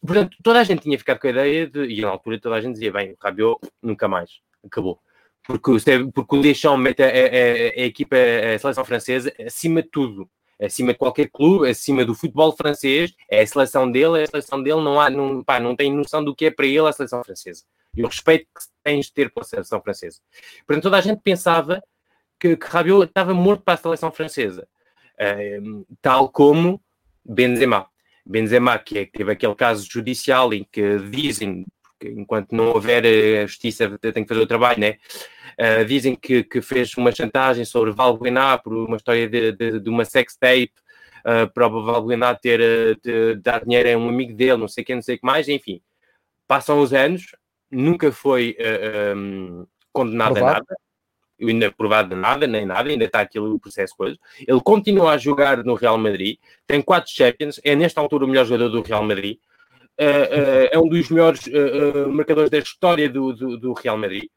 [0.05, 2.61] Portanto, toda a gente tinha ficado com a ideia de, e na altura toda a
[2.61, 5.01] gente dizia: bem, o Rabiot nunca mais, acabou
[5.49, 5.71] porque,
[6.15, 8.17] porque o Deschamps mete a, a, a, equipa,
[8.55, 10.29] a seleção francesa, acima de tudo,
[10.61, 14.63] acima de qualquer clube, acima do futebol francês, é a seleção dele, é a seleção
[14.63, 17.25] dele, não, há, não, pá, não tem noção do que é para ele a seleção
[17.25, 17.65] francesa.
[17.97, 20.21] E o respeito que tens de ter pela seleção francesa.
[20.67, 21.83] Portanto, toda a gente pensava
[22.39, 24.69] que, que Rabiot estava morto para a seleção francesa,
[25.19, 26.79] uh, tal como
[27.25, 27.87] Benzema.
[28.27, 31.65] Benzema, que, é, que teve aquele caso judicial em que dizem,
[32.05, 33.03] enquanto não houver
[33.43, 34.99] a justiça, tem que fazer o trabalho, né?
[35.61, 39.91] Uh, dizem que, que, fez uma chantagem sobre Valbuena por uma história de, de, de
[39.91, 40.71] uma sex tape
[41.25, 44.85] uh, para o Valbuena ter eh, de, dar dinheiro a um amigo dele, não sei
[44.85, 45.81] quem, não sei o que mais, enfim.
[46.47, 47.35] Passam os anos,
[47.69, 50.51] nunca foi uh, um, condenado provado.
[50.51, 50.77] a nada,
[51.41, 54.17] ainda provado de nada, nem nada, ainda está aquele processo coisa.
[54.47, 58.47] Ele continua a jogar no Real Madrid, tem quatro Champions, é nesta altura o melhor
[58.47, 59.39] jogador do Real Madrid,
[59.97, 61.41] é um dos melhores
[62.07, 64.29] marcadores da história do, do, do Real Madrid.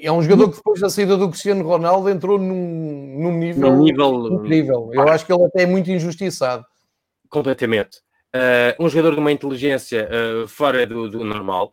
[0.00, 4.32] É um jogador que depois da saída do Cristiano Ronaldo entrou num, num nível, nível
[4.32, 4.90] incrível.
[4.92, 6.64] Eu acho que ele até é muito injustiçado.
[7.28, 7.98] Completamente.
[8.34, 11.72] uh, um jogador de uma inteligência uh, fora do, do normal.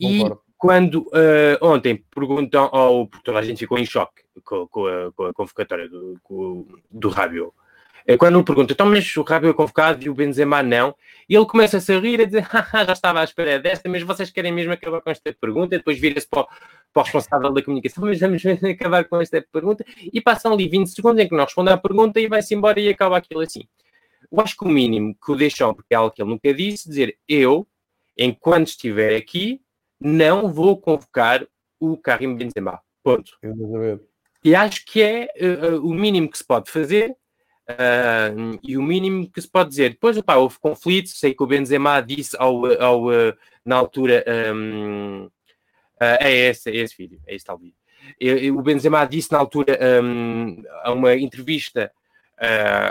[0.00, 0.34] Concordo.
[0.34, 3.06] E quando uh, ontem perguntam ao.
[3.06, 6.66] Porque toda a gente ficou em choque com, com, a, com a, convocatória do, com,
[6.90, 7.52] do Rabiot.
[8.06, 10.94] É quando ele pergunta, então, mas o Rabiot é convocado e o Benzema não,
[11.26, 12.46] e ele começa a se rir a dizer,
[12.86, 15.74] já estava à espera desta, mas vocês querem mesmo acabar com esta pergunta?
[15.74, 19.86] E depois vira-se para, para, o responsável da comunicação, mas vamos acabar com esta pergunta,
[20.12, 22.90] e passam ali 20 segundos em que não responde à pergunta e vai-se embora e
[22.90, 23.62] acaba aquilo assim.
[24.30, 26.86] Eu acho que o mínimo que o deixam, porque é algo que ele nunca disse,
[26.86, 27.66] dizer, eu,
[28.18, 29.62] enquanto estiver aqui,
[29.98, 31.46] não vou convocar
[31.80, 32.80] o Karim Benzema.
[33.02, 33.32] Ponto.
[34.44, 37.16] E acho que é uh, o mínimo que se pode fazer
[37.66, 41.46] Uh, e o mínimo que se pode dizer, depois opa, houve conflitos, sei que o
[41.46, 44.22] Benzema disse ao, ao, uh, na altura
[44.54, 47.74] um, uh, é, esse, é esse vídeo, é esse tal vídeo.
[48.54, 51.90] o Benzema disse na altura um, a uma entrevista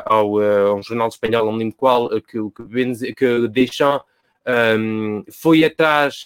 [0.05, 4.03] ao, a um jornal espanhol, não me lembro qual, que, que, Benze, que Deschamps
[4.79, 6.25] um, foi atrás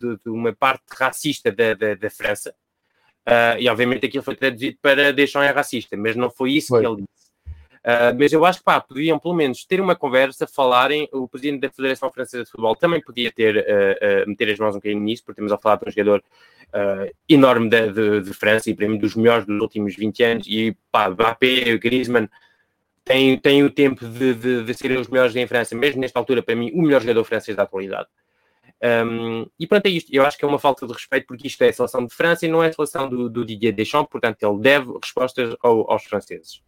[0.00, 2.52] de, de, uma parte racista da, da, da França.
[3.60, 6.80] e obviamente aquilo foi traduzido para Deschamps é racista, mas não foi isso foi.
[6.80, 7.15] que ele disse.
[7.86, 11.08] Uh, mas eu acho que pá, podiam pelo menos ter uma conversa, falarem.
[11.12, 14.74] O presidente da Federação Francesa de Futebol também podia ter, uh, uh, meter as mãos
[14.74, 16.22] um bocadinho nisso, porque temos a falar de um jogador
[17.28, 20.46] enorme de, de, de, França e para mim dos melhores dos últimos 20 anos.
[20.48, 22.28] E pá, Mbappé, Griezmann
[23.04, 26.56] têm o tempo de, de, de serem os melhores em França, mesmo nesta altura, para
[26.56, 28.08] mim, o melhor jogador francês da atualidade.
[28.82, 30.12] Um, e pronto, é isto.
[30.12, 32.44] Eu acho que é uma falta de respeito, porque isto é a seleção de França
[32.44, 36.02] e não é a seleção do, do Didier Deschamps, portanto, ele deve respostas ao, aos
[36.04, 36.60] franceses.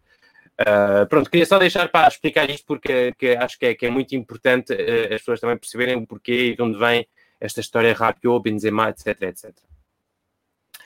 [0.60, 3.90] Uh, pronto, queria só deixar para explicar isto porque que acho que é, que é
[3.90, 7.06] muito importante uh, as pessoas também perceberem o porquê e de onde vem
[7.40, 9.54] esta história Rabiot, Benzema, etc, etc.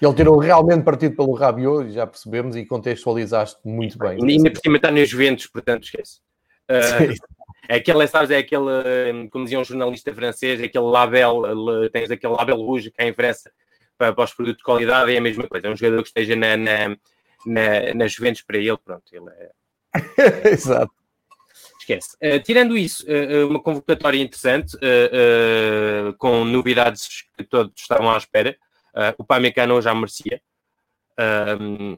[0.01, 4.19] Ele tirou realmente partido pelo Rabiot, já percebemos, e contextualizaste muito bem.
[4.19, 6.21] E ainda por cima está nos ventos, portanto esquece.
[6.69, 7.15] Uh,
[7.67, 11.43] é aquele, sabes, é aquele, como dizia um jornalista francês, é aquele label,
[11.91, 13.51] tens aquele label rouge que é em França
[13.97, 15.69] para, para os produtos de qualidade, é a mesma coisa.
[15.69, 16.89] É um jogador que esteja na, na,
[17.47, 19.51] na, na Juventus para ele, pronto, ele é
[20.51, 20.93] Exato.
[21.83, 22.17] Esquece.
[22.23, 28.57] Uh, tirando isso, uh, uma convocatória interessante, uh, com novidades que todos estavam à espera.
[29.19, 30.41] o Pamecano já merecia.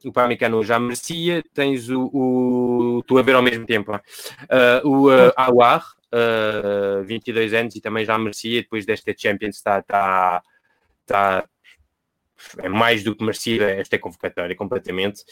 [0.04, 1.42] o Pamecano já merecia.
[1.52, 2.98] Tens o, o.
[3.00, 3.92] Estou a ver ao mesmo tempo.
[4.84, 5.84] o uh, Awar,
[7.04, 8.62] 22 anos, e também já merecia.
[8.62, 9.82] Depois desta Champions, está.
[9.82, 10.42] Tá,
[11.04, 11.48] tá,
[12.58, 15.22] é mais do que merecida esta convocatória completamente.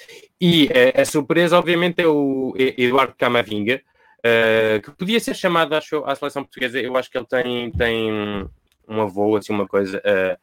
[0.40, 3.81] E uh, a surpresa, obviamente, é o Eduardo Camavinga,
[4.18, 6.81] uh, que podia ser chamado acho, à seleção portuguesa.
[6.81, 8.48] Eu acho que ele tem, tem
[8.88, 10.37] um avô, assim, uma coisa uh,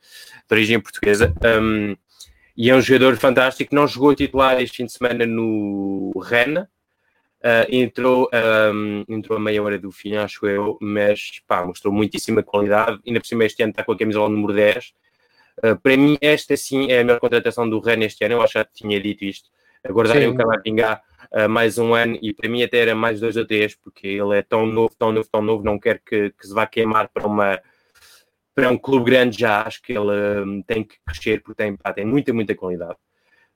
[0.48, 1.34] de origem portuguesa.
[1.44, 1.96] Um,
[2.56, 3.74] e é um jogador fantástico.
[3.74, 6.64] Não jogou titular este fim de semana no Rennes.
[7.42, 8.30] Uh, entrou,
[8.74, 13.00] um, entrou a meia hora do fim, acho eu, mas pá, mostrou muitíssima qualidade.
[13.08, 14.94] Ainda por cima, este ano está com a camisola número 10
[15.64, 18.36] Uh, para mim, esta sim é a melhor contratação do Rennes este ano.
[18.36, 19.50] Eu acho que já tinha dito isto.
[19.84, 23.46] Aguardarem o Camavinga uh, mais um ano e para mim até era mais dois ou
[23.46, 26.54] três, porque ele é tão novo, tão novo, tão novo, não quero que, que se
[26.54, 27.60] vá queimar para uma
[28.54, 29.64] para um clube grande já.
[29.64, 32.98] Acho que ele um, tem que crescer porque tem, pá, tem muita, muita qualidade.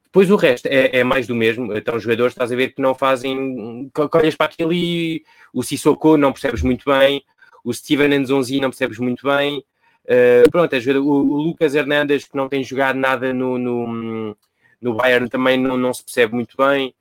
[0.05, 1.75] Depois o resto é, é, mais do mesmo.
[1.75, 3.91] Então, os jogadores, estás a ver que não fazem.
[4.13, 7.23] Olhas para aquilo e o Sissoko não percebes muito bem,
[7.63, 9.63] o Steven Nzonzi não percebes muito bem,
[10.05, 14.37] Uh, pronto, o, o, Lucas Hernandes, que não tem jogado nada no, no,
[14.81, 16.93] no Bayern, também não, não se percebe muito bem.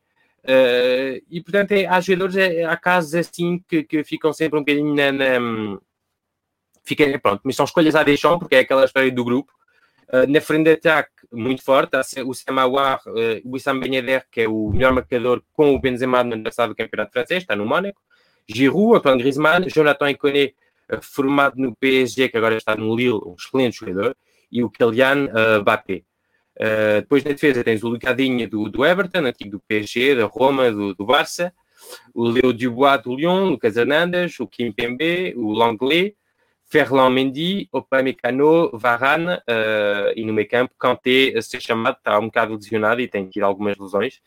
[0.45, 4.63] Uh, e portanto, é, há jogadores, é, há casos assim que, que ficam sempre um
[4.63, 5.13] bocadinho na.
[5.13, 5.79] na
[6.85, 9.53] fica, pronto, mas são escolhas à deixão, porque é aquela história do grupo.
[10.09, 14.43] Uh, na frente de ataque, muito forte, o Samawar, uh, o Wissam Ben Yedder, que
[14.43, 18.01] é o melhor marcador com o Benzema no passado do Campeonato Francês, está no Mónaco.
[18.47, 20.53] Giroud, Antoine Griezmann, Jonathan Iconé,
[21.01, 24.17] formado no PSG, que agora está no Lille, um excelente jogador,
[24.51, 26.03] e o Kylian uh, Mbappé.
[26.55, 30.71] Uh, depois na defesa tens o Lucadinha do, do Everton, antigo do PSG, da Roma,
[30.71, 31.53] do, do Barça,
[32.15, 36.13] o Leo Dubois do Lyon, Lucas Hernandes, o Kim Pembe, o Langlais,
[36.65, 42.27] Ferland Mendy, Opamecano, Varane uh, e no meio campo Kanté a ser chamado, está um
[42.27, 44.23] bocado lesionado e tem tido algumas lesões,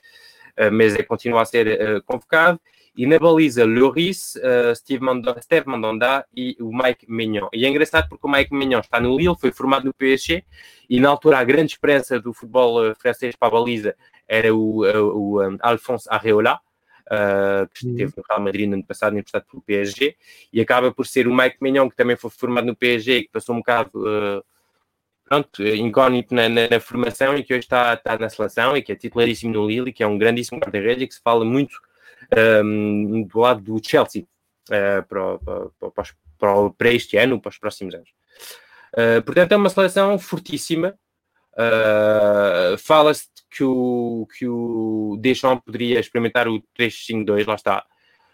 [0.59, 2.59] uh, mas é, continua a ser convocado
[2.97, 7.49] e na baliza Lloris, uh, Steve, Mandanda, Steve Mandanda e o Mike Mignon.
[7.53, 10.43] E é engraçado porque o Mike Mignon está no Lille, foi formado no PSG
[10.89, 13.95] e na altura a grande esperança do futebol uh, francês para a baliza
[14.27, 16.59] era o, uh, o um, Alphonse Areola,
[17.05, 20.15] Uh, que esteve no Real Madrid no ano passado, emprestado pelo PSG,
[20.51, 23.53] e acaba por ser o Mike Mignon, que também foi formado no PSG, que passou
[23.53, 24.43] um bocado uh,
[25.23, 28.91] pronto, incógnito na, na, na, formação e que hoje está, está na seleção e que
[28.91, 31.79] é titularíssimo no Lille, que é um grandíssimo guarda-redes e que se fala muito
[32.63, 34.25] um, do lado do Chelsea.
[34.69, 35.37] uh, para,
[35.79, 36.03] para,
[36.37, 38.09] para, para, este ano, para os próximos anos.
[38.93, 40.95] Uh, portanto, é uma seleção fortíssima.
[41.53, 47.85] Uh, Fala-se que o, que o Deschamps poderia experimentar o 3-5-2, lá está.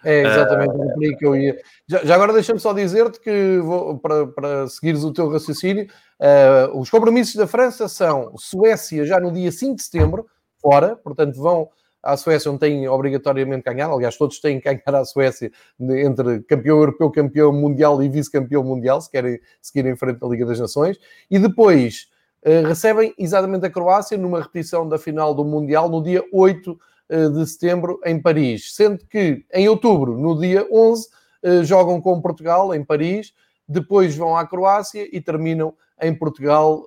[0.04, 1.62] É exatamente uh, que eu ia.
[1.88, 5.88] Já, já agora deixa-me só dizer-te que, vou, para, para seguires o teu raciocínio,
[6.20, 10.26] uh, os compromissos da França são Suécia já no dia 5 de setembro,
[10.60, 11.70] fora, portanto vão
[12.04, 13.90] à Suécia, onde têm obrigatoriamente ganhar.
[13.92, 19.00] Aliás, todos têm que ganhar à Suécia entre campeão europeu, campeão mundial e vice-campeão mundial,
[19.02, 20.98] se querem seguir em frente da Liga das Nações.
[21.30, 22.08] E depois
[22.46, 26.80] uh, recebem exatamente a Croácia numa repetição da final do Mundial no dia 8 uh,
[27.10, 28.76] eh, de setembro em Paris.
[28.76, 31.08] Sendo que em outubro, no dia 11, uh,
[31.44, 33.34] eh, jogam com Portugal em Paris,
[33.68, 36.84] depois vão à Croácia e terminam em Portugal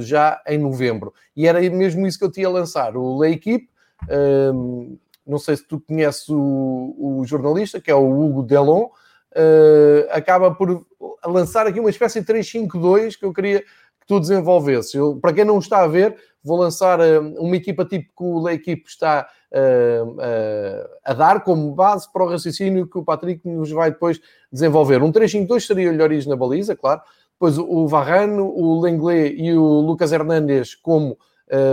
[0.00, 1.12] já em novembro.
[1.36, 2.96] E era mesmo isso que eu tinha a lançar.
[2.96, 3.68] O L'Equipe
[4.10, 10.08] um, não sei se tu conheces o, o, jornalista, que é o Hugo Delon, uh,
[10.10, 10.84] acaba por
[11.24, 14.94] lançar aqui uma espécie de 352 que eu queria que tu desenvolvesses.
[14.94, 18.48] Eu, para quem não está a ver, vou lançar uh, uma equipa tipo que o
[18.48, 23.92] equipe está uh, a dar como base para o raciocínio que o Patrick nos vai
[23.92, 25.02] depois desenvolver.
[25.02, 27.00] Um 352 seria o Lloris na baliza, claro.
[27.34, 31.18] Depois o Varrano, o Lenglet e o Lucas Hernandes como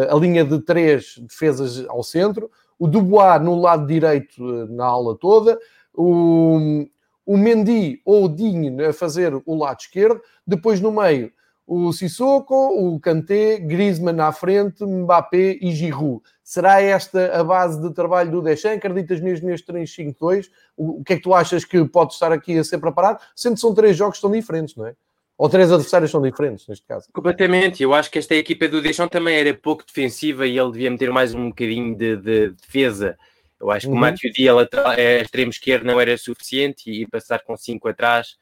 [0.10, 5.58] a linha de três defesas ao centro, o Dubois no lado direito na ala toda,
[5.94, 6.86] o,
[7.26, 11.32] o Mendy ou o Digne a fazer o lado esquerdo, depois no meio
[11.70, 16.24] o Sissoko, o Kanté, Griezmann à frente, Mbappé e Giroud.
[16.44, 18.78] Será esta a base de trabalho do Deschamps?
[18.78, 20.48] Acreditas mesmo neste 3-5-2?
[20.76, 23.22] O que é que tu achas que pode estar aqui a ser preparado?
[23.36, 24.96] Sendo que são três jogos tão diferentes, não é?
[25.40, 27.08] Ou três adversários são diferentes, neste caso.
[27.14, 27.82] Completamente.
[27.82, 31.14] Eu acho que esta equipa do Deschamps também era pouco defensiva e ele devia meter
[31.14, 33.18] mais um bocadinho de, de defesa.
[33.58, 33.98] Eu acho que uhum.
[33.98, 34.52] o Matthew Dia,
[34.98, 38.36] é, extremo esquerdo, não era suficiente e passar com cinco atrás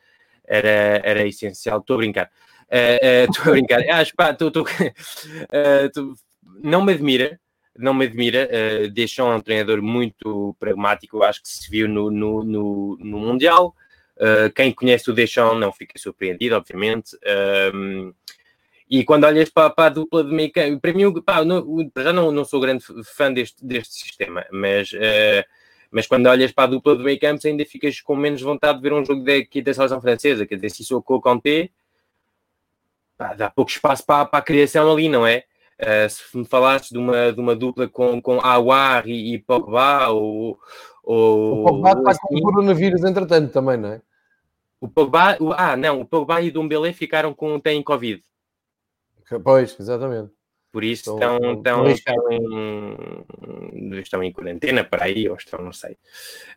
[0.43, 1.81] era, era essencial.
[1.81, 2.31] Estou a brincar.
[2.63, 3.79] Uh, uh, estou a brincar.
[3.91, 6.15] Acho, pá, tô, tô, uh, tô,
[6.63, 7.39] não me admira,
[7.77, 8.49] não me admira.
[8.49, 12.97] Uh, Deschamps é um treinador muito pragmático, eu acho que se viu no, no, no,
[12.99, 13.75] no Mundial.
[14.17, 17.15] Uh, quem conhece o Deschamps não fica surpreendido, obviamente.
[17.73, 18.13] Um,
[18.89, 22.11] e quando olhas para, para, a dupla de meio campo, para mim, pá, não, já
[22.11, 25.43] não, não sou grande fã deste, deste sistema, mas, uh,
[25.91, 28.83] mas quando olhas para a dupla de meio campo, ainda ficas com menos vontade de
[28.83, 30.45] ver um jogo daqui da seleção francesa.
[30.45, 31.71] Quer dizer, se sou com o Conte,
[33.17, 35.43] pá, dá pouco espaço para, para a criação ali, não é?
[35.79, 40.09] Uh, se me falasses de uma, de uma dupla com, com Awar e, e Pogba,
[40.09, 40.59] ou,
[41.03, 41.61] ou.
[41.61, 44.01] O Pogba está assim, com o coronavírus, entretanto, também, não é?
[44.81, 48.23] O Pogba, o, ah, não, o Pogba e o Dumbele ficaram com, têm Covid.
[49.43, 50.31] Pois, exatamente.
[50.71, 55.93] Por isso estão, estão, estão, em, estão em quarentena para aí, ou estão, não sei.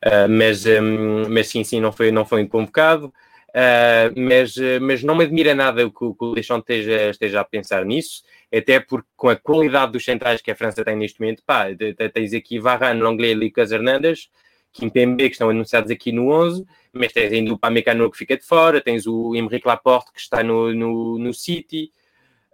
[0.05, 3.13] Uh, mas, um, mas sim, sim, não foi, não foi convocado.
[3.51, 7.85] Uh, mas, mas não me admira nada o que, o Deschamps esteja, esteja a pensar
[7.85, 8.23] nisso,
[8.53, 11.67] até porque com a qualidade dos centrais que a França tem neste momento, pá,
[12.15, 14.29] tens aqui Varane, Longley Lucas Hernandes,
[14.73, 18.45] Kimpembe, que estão anunciados aqui no 11, mas tens ainda o Pamecano que fica de
[18.45, 21.91] fora, tens o Emeric Laporte que está no, no, no City,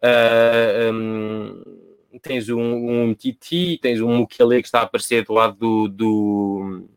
[0.03, 1.62] uh, um,
[2.22, 6.88] tens um, um Titi, tens um Mukele que está a aparecer do lado do, do,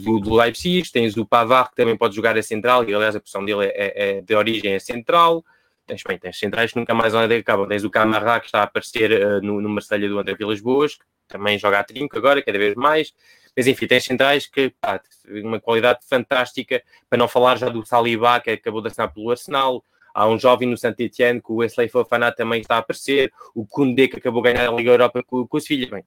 [0.00, 3.20] do, do, Leipzig, tens o Pavard que também pode jogar a central, e aliás a
[3.20, 5.44] posição dele é, é, é de origem é central,
[5.86, 8.64] tens, bem, tens centrais que nunca mais onde acabam, tens o Camará que está a
[8.64, 12.40] aparecer uh, no, no Marselha do André Vilas Boas, que também joga a trinco agora,
[12.42, 13.12] cada vez mais,
[13.56, 18.40] mas enfim, tem centrais que, pá, uma qualidade fantástica, para não falar já do Saliba,
[18.40, 19.84] que acabou de assinar pelo Arsenal.
[20.12, 23.32] Há um jovem no Saint-Etienne que o Wesley Fofana também está a aparecer.
[23.54, 25.88] O Koundé que acabou de ganhar a Liga Europa com, com o Sevilha.
[25.90, 26.04] Bem,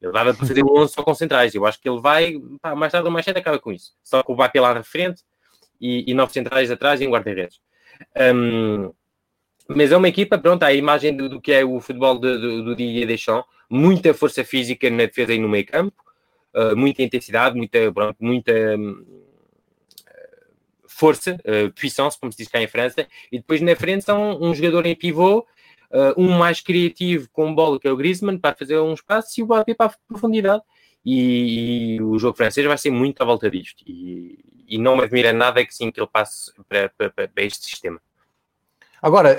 [0.00, 1.54] ele dava para fazer um 11 só com centrais.
[1.54, 3.92] Eu acho que ele vai, pá, mais tarde ou mais cedo, acaba com isso.
[4.02, 5.22] Só com o Bapi lá na frente
[5.80, 7.60] e, e nove centrais atrás e um guarda-redes.
[8.34, 8.92] Um,
[9.68, 12.64] mas é uma equipa, pronto, a imagem do, do que é o futebol do, do,
[12.64, 16.04] do Didier Deschamps, muita força física na defesa e no meio campo,
[16.54, 19.06] uh, muita intensidade, muita, pronto, muita uh,
[20.86, 24.54] força, uh, puissance, como se diz cá em França, e depois na frente são um
[24.54, 25.44] jogador em pivô,
[26.16, 29.46] um mais criativo com bola, que é o Griezmann, para fazer um espaço, e o
[29.46, 30.62] Mbappé para a profundidade.
[31.04, 33.84] E, e, o jogo francês vai ser muito à volta disto.
[33.86, 37.66] E, e não me admira nada que sim que ele passe para, para, para este
[37.66, 38.00] sistema.
[39.00, 39.30] Agora,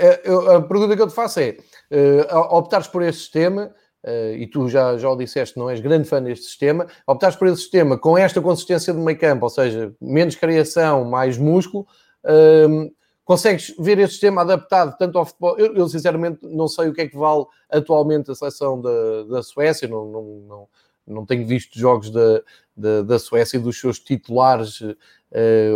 [0.56, 1.58] a pergunta que eu te faço é:
[2.52, 3.74] optares por este sistema,
[4.04, 7.48] uh, e tu já, já o disseste, não és grande fã deste sistema, optares por
[7.48, 11.86] esse sistema com esta consistência de meio campo, ou seja, menos criação, mais músculo,
[12.24, 12.92] uh,
[13.28, 15.60] consegues ver este sistema adaptado tanto ao futebol.
[15.60, 19.44] Eu, eu, sinceramente não sei o que é que vale atualmente a seleção da, da
[19.44, 20.68] Suécia, não, não, não,
[21.06, 22.42] não tenho visto jogos da,
[22.76, 24.96] da, da Suécia e dos seus titulares, uh,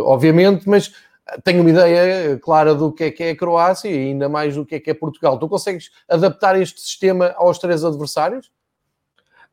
[0.04, 0.94] obviamente, mas
[1.44, 4.64] tenho uma ideia clara do que é que é a Croácia e ainda mais do
[4.64, 5.38] que é que é Portugal.
[5.38, 8.50] Tu consegues adaptar este sistema aos três adversários?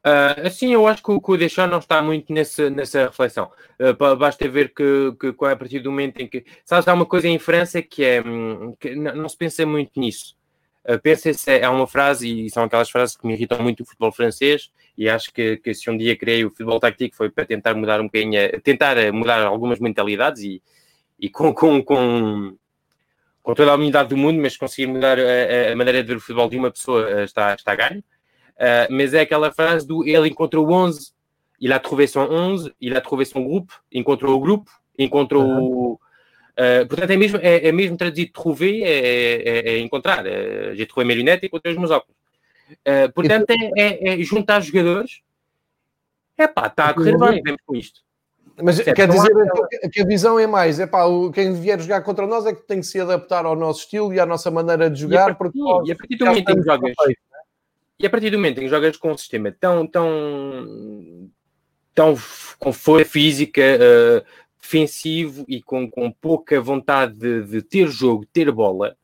[0.06, 3.52] Uh, assim, eu acho que o, que o não está muito nessa, nessa reflexão.
[3.80, 6.46] Uh, basta ver que, que, que, a partir do momento em que...
[6.64, 8.22] Sabes, há uma coisa em França que é...
[8.22, 10.38] Hum, que não, se pensa muito nisso.
[10.90, 14.12] Uh, pensa-se, é uma frase, e são aquelas frases que me irritam muito o futebol
[14.12, 17.74] francês, e acho que, que se um dia criei o futebol tático foi para tentar
[17.76, 20.62] mudar um bocadinho, tentar mudar algumas mentalidades e,
[21.20, 22.58] e com, com, com,
[23.44, 26.20] com toda a unidade do mundo, mas conseguir mudar a, a, maneira de ver o
[26.22, 28.04] futebol de uma pessoa está, está ganho.
[28.60, 31.14] Uh, mas é aquela frase do ele encontrou 11,
[31.62, 35.44] il a trouvé son 11, il a trouvé son groupe, encontrou o grupo, encontrou.
[35.44, 35.94] Uhum.
[35.94, 40.26] Uh, portanto, é mesmo, é, é mesmo traduzido trouver, é, é, é encontrar.
[40.26, 42.18] Uh, J'ai trouvé mes lunettes e encontrei os meus óculos.
[42.72, 45.22] Uh, portanto, é, é, é, juntar jogadores.
[46.38, 48.02] É pá, está a correr bem, vemos com isto.
[48.62, 49.90] Mas certo, quer dizer há...
[49.90, 52.82] que a visão é mais, é pá, quem vier jogar contra nós é que tem
[52.82, 55.30] que se adaptar ao nosso estilo e à nossa maneira de jogar.
[55.30, 56.94] E a partir, porque, e a partir do momento em que jogas,
[58.00, 61.30] e a partir do momento em que jogas com um sistema tão, tão,
[61.94, 62.16] tão
[62.58, 64.26] com força física, uh,
[64.62, 68.96] defensivo e com, com pouca vontade de, de, ter jogo, ter bola,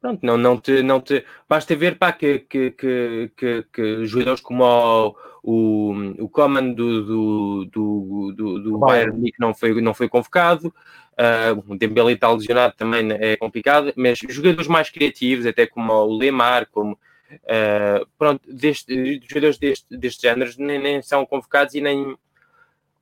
[0.00, 1.24] pronto, não, não, te, não te.
[1.48, 5.92] Basta ver pá, que, que, que, que, que jogadores como o, o,
[6.24, 10.74] o Coman do, do, do, do, do Bayern Munique não foi, não foi convocado.
[11.12, 16.16] Uh, o Dembele está lesionado também é complicado, mas jogadores mais criativos, até como o
[16.16, 16.98] Lemar, como
[17.44, 22.16] Uh, pronto, deste, jogadores deste, deste género nem, nem, são convocados e nem.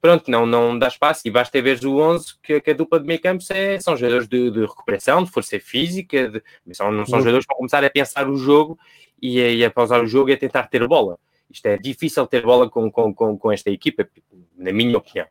[0.00, 1.22] Pronto, não, não dá espaço.
[1.26, 4.28] E basta ver o 11 que, que a dupla de meio campo é, são jogadores
[4.28, 6.42] de, de, recuperação, de força física, de,
[6.74, 7.24] são, não são uhum.
[7.24, 8.78] jogadores vão começar a pensar o jogo
[9.20, 11.18] e a, e a pausar o jogo e a tentar ter bola.
[11.50, 14.08] Isto é difícil ter bola com, com, com, com esta equipa,
[14.56, 15.26] na minha opinião.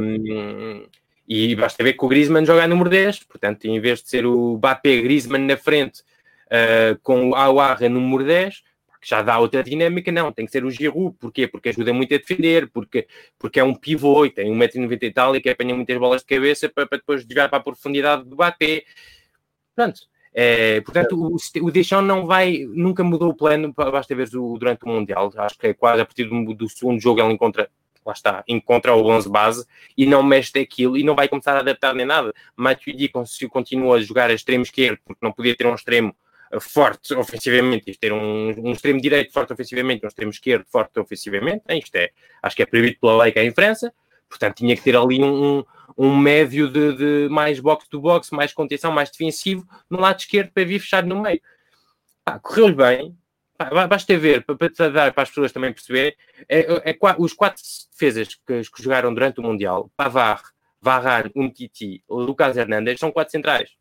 [0.00, 0.86] Um,
[1.28, 4.56] e basta ver que o Griezmann joga número 10, portanto, em vez de ser o
[4.56, 6.02] Mbappé Griezmann na frente
[6.50, 8.62] uh, com o Aouarra número 10,
[9.00, 11.46] que já dá outra dinâmica, não, tem que ser o Giroud, porquê?
[11.46, 13.06] Porque ajuda muito a defender, porque,
[13.38, 16.26] porque é um pivô e tem 1,90m e tal e que apanha muitas bolas de
[16.26, 18.84] cabeça para, para depois jogar para a profundidade do bater.
[19.74, 20.00] Pronto.
[20.32, 21.36] É, portanto, o,
[21.66, 25.58] o Deschamps não vai, nunca mudou o plano, basta ver o, durante o Mundial, acho
[25.58, 27.68] que é quase a partir do, do segundo jogo ele encontra
[28.04, 31.60] lá está, encontra o 11 base e não mexe daquilo e não vai começar a
[31.60, 32.32] adaptar nem nada.
[32.56, 33.10] Matuidi
[33.50, 36.14] continua a jogar a extremo esquerdo porque não podia ter um extremo
[36.58, 41.94] forte ofensivamente, ter um, um, extremo direito forte ofensivamente, um extremo esquerdo forte ofensivamente, isto
[41.94, 42.10] é,
[42.42, 43.92] acho que é proibido pela lei cá em França,
[44.28, 45.64] portanto tinha que ter ali um,
[45.96, 50.80] um médio de, de mais box-to-box, mais contenção, mais defensivo no lado esquerdo para vir
[50.80, 51.40] fechado no meio.
[52.42, 53.16] Correu-lhe bem,
[53.56, 56.14] pá, basta ver, para, para, dar para as pessoas também perceberem,
[56.48, 60.42] é, é, é, os quatro defesas que, que jogaram durante o Mundial, Pavar,
[60.80, 63.79] Varane, Umtiti, Lucas Hernandes, são quatro centrais.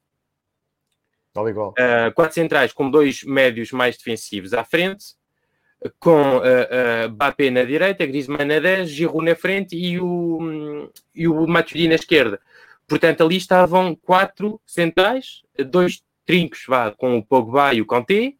[1.47, 1.69] Igual.
[1.71, 5.05] Uh, quatro centrais com dois médios mais defensivos à frente,
[5.99, 11.47] com uh, uh, na direita, Griezmann na 10, Giroud na frente e o, e o
[11.47, 12.39] Matuidi na esquerda.
[12.87, 18.33] Portanto, ali estavam quatro centrais, dois trincos vá, com o Pogba e o Kanté,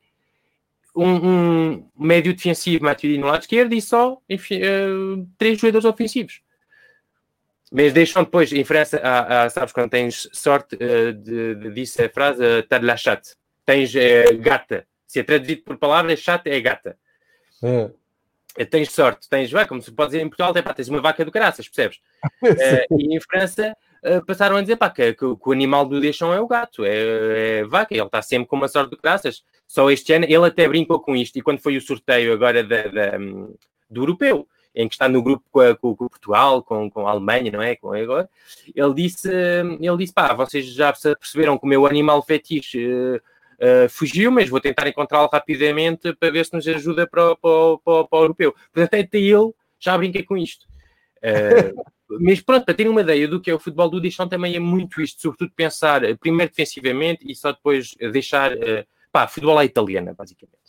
[0.95, 6.41] um, um médio defensivo, Matuidi no lado esquerdo e só enfim, uh, três jogadores ofensivos.
[7.72, 12.09] Mas deixam depois, em França, há, há, sabes, quando tens sorte, uh, de, de, a
[12.09, 13.36] frase, está uh, de la chatte.
[13.65, 14.88] Tens uh, gata.
[15.05, 16.97] Se é traduzido por palavras, chatte é gata.
[17.61, 17.67] É.
[17.67, 20.99] Uh, tens sorte, tens, vai, como se pode dizer em Portugal, é, pá, tens uma
[20.99, 21.99] vaca do caraças, percebes?
[22.97, 23.76] e em França
[24.26, 27.59] passaram a dizer pá, que, que, que, o animal do deixão é o gato, é,
[27.59, 29.43] é vaca, ele está sempre com uma sorte do caraças.
[29.67, 32.88] Só este ano, ele até brincou com isto, e quando foi o sorteio agora da,
[32.88, 33.17] da
[33.89, 37.11] do europeu, em que está no grupo com, a, com, com Portugal, com, com, a
[37.11, 37.76] Alemanha, não é?
[37.76, 38.30] Com agora,
[38.74, 43.20] ele disse, ele disse, pá, vocês já perceberam que o meu animal fetiche
[43.59, 48.03] uh, fugiu, mas vou tentar encontrá-lo rapidamente para ver se nos ajuda para, para, para,
[48.05, 48.55] para o europeu.
[48.74, 50.65] Portanto, até ele já brinca com isto.
[51.17, 51.84] Uh,
[52.22, 54.59] mas pronto, para terem uma ideia do que é o futebol do Dichão também é
[54.59, 60.13] muito isto, sobretudo pensar primeiro defensivamente e só depois deixar, uh, pá, futebol à italiana,
[60.17, 60.68] basicamente.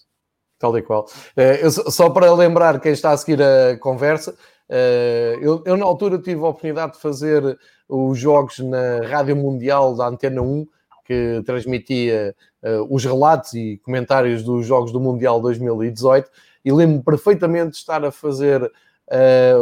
[0.61, 1.06] Tal e qual.
[1.34, 4.36] Eh, eu, só para lembrar quem está a seguir a conversa,
[4.68, 7.58] eh, eu, eu, na altura tive a oportunidade de fazer
[7.88, 10.66] os jogos na Rádio Mundial da Antena 1,
[11.06, 16.30] que transmitia uh, os relatos e comentários dos jogos do Mundial 2018,
[16.64, 18.70] e lembro-me perfeitamente de estar a fazer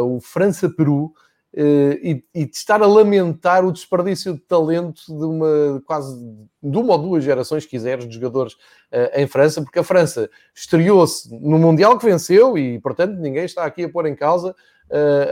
[0.03, 1.11] o França-Peru,
[1.55, 6.15] e, e de estar a lamentar o desperdício de talento de uma quase
[6.61, 8.55] de uma ou duas gerações, se quiseres, de jogadores
[9.13, 13.85] em França, porque a França estreou-se no Mundial que venceu e, portanto, ninguém está aqui
[13.85, 14.55] a pôr em causa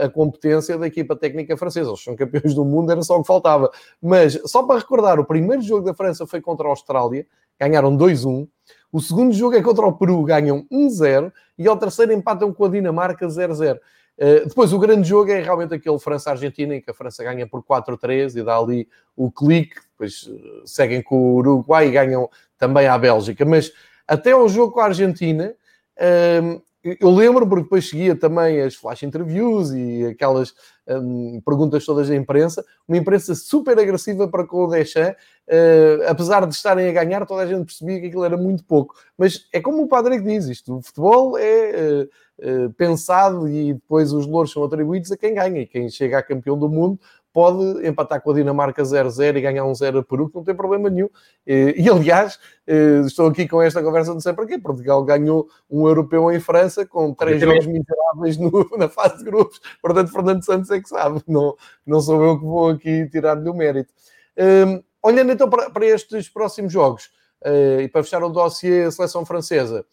[0.02, 1.90] a competência da equipa técnica francesa.
[1.90, 3.70] Eles são campeões do mundo, era só o que faltava.
[4.00, 7.26] Mas, só para recordar, o primeiro jogo da França foi contra a Austrália,
[7.58, 8.48] ganharam 2-1.
[8.92, 11.32] O segundo jogo é contra o Peru, ganham 1-0.
[11.58, 13.78] E ao terceiro empatam com a Dinamarca 0-0.
[14.18, 17.62] Eh, depois, o grande jogo é realmente aquele França-Argentina, em que a França ganha por
[17.62, 19.76] 4-3 e dá ali o clique.
[19.92, 23.44] Depois uh, seguem com o Uruguai e ganham também à Bélgica.
[23.44, 23.72] Mas
[24.06, 25.54] até ao jogo com a Argentina,
[25.96, 26.62] uh,
[27.00, 30.54] eu lembro, porque depois seguia também as flash interviews e aquelas
[30.86, 36.46] um, perguntas todas da imprensa, uma imprensa super agressiva para com o Deschamps, uh, apesar
[36.46, 38.94] de estarem a ganhar, toda a gente percebia que aquilo era muito pouco.
[39.16, 42.08] Mas é como o Padre diz isto, o futebol é uh,
[42.38, 46.22] uh, pensado e depois os louros são atribuídos a quem ganha, e quem chega a
[46.22, 46.98] campeão do mundo
[47.32, 50.56] pode empatar com a Dinamarca 0-0 e ganhar um 0 a Peru, que não tem
[50.56, 51.08] problema nenhum.
[51.46, 52.36] E, aliás,
[52.66, 54.58] eh, estou aqui com esta conversa, não sei para quê.
[54.58, 59.60] Portugal ganhou um europeu em França com três jogos miseráveis no, na fase de grupos.
[59.80, 61.54] Portanto, Fernando Santos é que sabe, não,
[61.86, 63.92] não sou eu que vou aqui tirar-lhe o mérito.
[64.36, 67.10] Um, olhando então para, para, estes próximos jogos,
[67.44, 69.84] uh, e para fechar o dossiê a seleção francesa,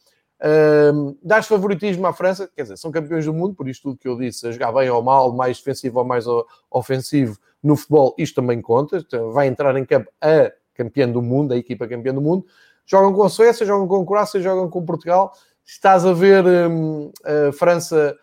[0.43, 4.07] um, dás favoritismo à França, quer dizer, são campeões do mundo, por isto tudo que
[4.07, 6.25] eu disse, a jogar bem ou mal, mais defensivo ou mais
[6.69, 8.97] ofensivo no futebol, isto também conta.
[8.97, 12.45] Então, vai entrar em campo a campeã do mundo, a equipa campeã do mundo.
[12.85, 15.33] Jogam com a Suécia, jogam com a Croácia, jogam com Portugal.
[15.65, 18.15] Estás a ver um, a França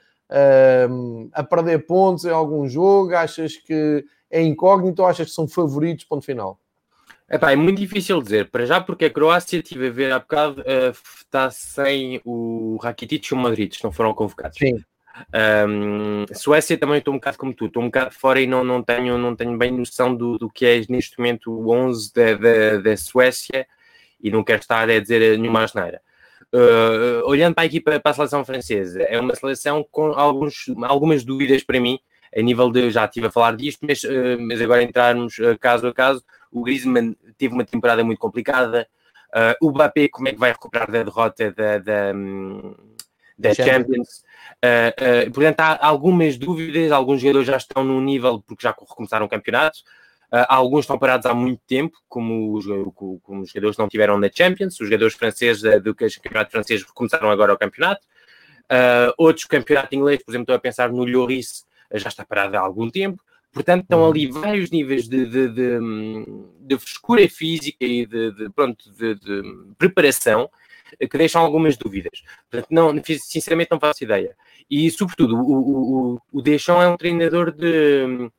[0.89, 3.17] um, a perder pontos em algum jogo?
[3.17, 6.05] Achas que é incógnito ou achas que são favoritos?
[6.05, 6.61] Ponto final.
[7.33, 10.61] Epá, é muito difícil dizer, para já porque a Croácia, estive a ver há bocado,
[10.61, 14.59] uh, está sem o Rakitic e o Madrid, não foram convocados.
[14.59, 14.85] Sim.
[15.69, 18.83] Um, Suécia também estou um bocado como tu, estou um bocado fora e não, não,
[18.83, 22.77] tenho, não tenho bem noção do, do que é neste momento o 11 da, da,
[22.83, 23.67] da Suécia
[24.21, 26.03] e não quero estar a dizer nenhuma asneira.
[26.55, 31.25] Uh, olhando para a equipa, para a seleção francesa, é uma seleção com alguns, algumas
[31.25, 31.99] dúvidas para mim,
[32.37, 35.87] a nível de, já estive a falar disto, mas, uh, mas agora entrarmos uh, caso
[35.87, 38.87] a caso, o Griezmann teve uma temporada muito complicada.
[39.35, 42.13] Uh, o Mbappé, como é que vai recuperar da derrota da, da,
[43.39, 44.23] da Champions?
[44.63, 46.93] Uh, uh, portanto, há algumas dúvidas.
[46.93, 49.79] Alguns jogadores já estão num nível porque já recomeçaram o campeonato.
[50.31, 52.67] Uh, alguns estão parados há muito tempo, como os,
[53.23, 54.75] como os jogadores não tiveram na Champions.
[54.75, 58.07] Os jogadores franceses do campeonato francês recomeçaram agora o campeonato.
[59.17, 61.65] outros, campeonato inglês, por exemplo, estou a pensar no Lloris,
[61.95, 63.23] já está parado há algum tempo.
[63.53, 64.41] Portanto, estão ali uhum.
[64.41, 65.79] vários níveis de, de, de,
[66.61, 69.43] de frescura física e de, de pronto, de,
[69.77, 70.49] preparação
[70.99, 72.23] que deixam algumas dúvidas.
[72.51, 74.35] Portanto, não, sinceramente não faço ideia.
[74.71, 78.31] E, sobretudo, o, o, o Deschamps é um treinador de,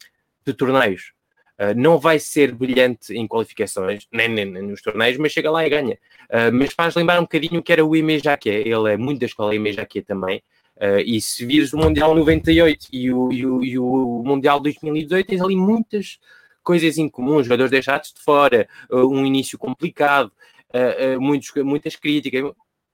[0.45, 1.13] de torneios.
[1.59, 5.65] Uh, não vai ser brilhante em qualificações, nem, nem, nem, nos torneios, mas chega lá
[5.65, 5.93] e ganha.
[6.25, 8.67] Uh, mas faz lembrar um bocadinho que era o Ime Jaquet.
[8.67, 10.41] Ele é muito da escola Ime Jaquet também.
[10.77, 15.27] Uh, e se vires o Mundial 98 e o, e o, e o Mundial 2018,
[15.27, 16.19] tens ali muitas
[16.63, 20.31] coisas em comum, jogadores deixados de fora, uh, um início complicado,
[20.73, 22.51] uh, muitos, muitas críticas,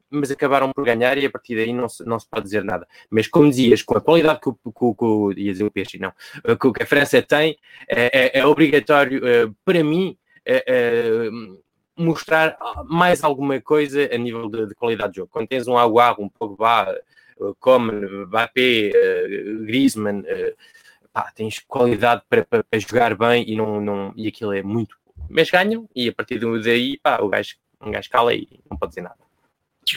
[0.10, 2.88] mas acabaram por ganhar e a partir daí não se, não se pode dizer nada.
[3.10, 6.12] Mas como dizias, com a qualidade que o, que, que, ia dizer o Peixe, não,
[6.12, 7.58] que a França tem,
[7.88, 9.22] é, é, é obrigatório
[9.64, 10.18] para mim
[11.96, 15.30] mostrar mais alguma coisa a nível de, de, qualidade de jogo.
[15.32, 16.98] Quando tens um Aguar, um Pogba,
[17.60, 20.56] como Mbappé, uh, Griezmann, uh,
[21.14, 24.96] pá, tens qualidade para, para, para, jogar bem e, não, não, e aquilo é muito
[25.30, 28.92] Mas ganham e a partir daí pá, o gajo, um gajo cala e não pode
[28.92, 29.30] dizer nada.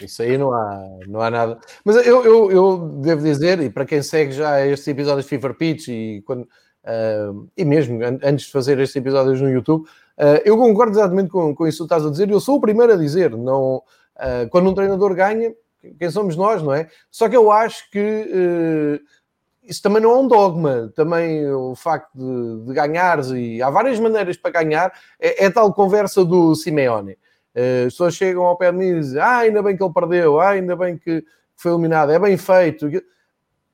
[0.01, 1.59] Isso aí não há, não há nada.
[1.85, 5.55] Mas eu, eu, eu devo dizer, e para quem segue já estes episódios de Fever
[5.55, 10.57] Pitch e, quando, uh, e mesmo antes de fazer estes episódios no YouTube, uh, eu
[10.57, 12.31] concordo exatamente com, com isso que estás a dizer.
[12.31, 15.53] Eu sou o primeiro a dizer, não, uh, quando um treinador ganha,
[15.99, 16.89] quem somos nós, não é?
[17.11, 19.05] Só que eu acho que uh,
[19.63, 20.93] isso também não é um dogma.
[20.95, 25.73] Também o facto de, de ganhares, e há várias maneiras para ganhar, é, é tal
[25.73, 27.13] conversa do Simeone.
[27.55, 29.93] Uh, as pessoas chegam ao pé de mim e dizem: Ah, ainda bem que ele
[29.93, 31.25] perdeu, ah, ainda bem que
[31.57, 32.89] foi eliminado, é bem feito.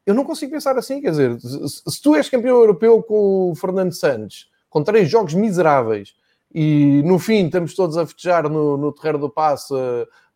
[0.05, 3.55] Eu não consigo pensar assim, quer dizer, se, se tu és campeão europeu com o
[3.55, 6.15] Fernando Santos, com três jogos miseráveis,
[6.55, 9.75] e no fim estamos todos a festejar no, no Terreiro do Passo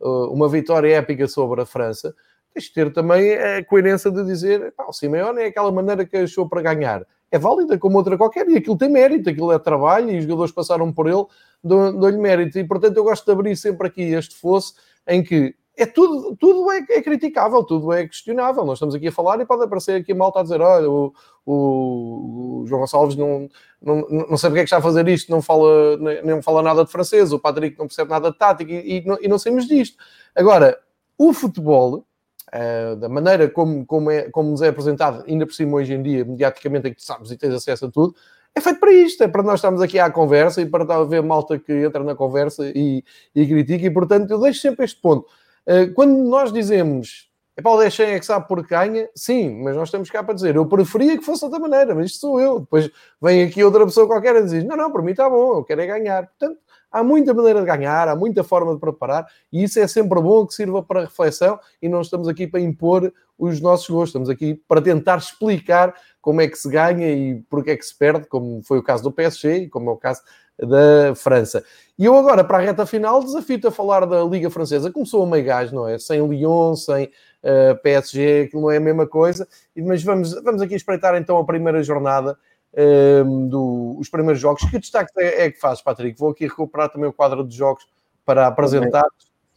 [0.00, 2.14] uh, uma vitória épica sobre a França,
[2.52, 6.48] tens de ter também a coerência de dizer o Simeone é aquela maneira que achou
[6.48, 7.06] para ganhar.
[7.30, 10.52] É válida como outra qualquer, e aquilo tem mérito, aquilo é trabalho, e os jogadores
[10.52, 11.24] passaram por ele,
[11.64, 12.58] dou-lhe mérito.
[12.58, 14.74] E portanto eu gosto de abrir sempre aqui este fosse
[15.08, 18.64] em que é tudo, tudo é, é, criticável, tudo é questionável.
[18.64, 21.12] Nós estamos aqui a falar e pode aparecer aqui a malta a dizer: olha, o,
[21.46, 23.48] o, João Gonçalves não,
[23.80, 26.62] não, não sabe o que é que está a fazer isto, não fala, nem fala
[26.62, 29.38] nada de francês, o Patrick não percebe nada de tática e, e, não, e não
[29.38, 29.96] sabemos disto.
[30.34, 30.78] Agora,
[31.16, 32.04] o futebol,
[32.52, 36.02] uh, da maneira como, como, é, como nos é apresentado, ainda por cima hoje em
[36.02, 38.14] dia, mediaticamente, em que sabes e tens acesso a tudo,
[38.54, 41.58] é feito para isto, é para nós estarmos aqui à conversa e para haver malta
[41.58, 43.02] que entra na conversa e,
[43.34, 45.26] e critica, e portanto eu deixo sempre este ponto.
[45.66, 49.76] Eh, quando nós dizemos é para o Deschamps é que sabe por ganha, sim, mas
[49.76, 52.60] nós estamos cá para dizer eu preferia que fosse outra maneira, mas isto sou eu.
[52.60, 52.90] Depois
[53.20, 55.82] vem aqui outra pessoa qualquer e diz: não, não, para mim está bom, eu quero
[55.82, 56.26] é ganhar.
[56.28, 56.58] Portanto,
[56.90, 60.46] há muita maneira de ganhar, há muita forma de preparar e isso é sempre bom
[60.46, 64.54] que sirva para reflexão e não estamos aqui para impor os nossos gostos, estamos aqui
[64.66, 68.62] para tentar explicar como é que se ganha e porque é que se perde, como
[68.62, 70.22] foi o caso do PSG e como é o caso
[70.58, 71.64] da França.
[72.02, 74.90] E eu agora, para a reta final, desafio-te a falar da Liga Francesa.
[74.90, 76.00] Começou a meio gás, não é?
[76.00, 77.10] Sem Lyon, sem uh,
[77.44, 79.46] eh, PSG, aquilo não é a mesma coisa.
[79.76, 82.36] Mas vamos, vamos aqui espreitar então a primeira jornada,
[82.72, 84.68] uh, do, os primeiros jogos.
[84.68, 86.18] Que destaque é, é que fazes, Patrick?
[86.18, 87.86] Vou aqui recuperar também o quadro de jogos
[88.24, 89.06] para apresentar.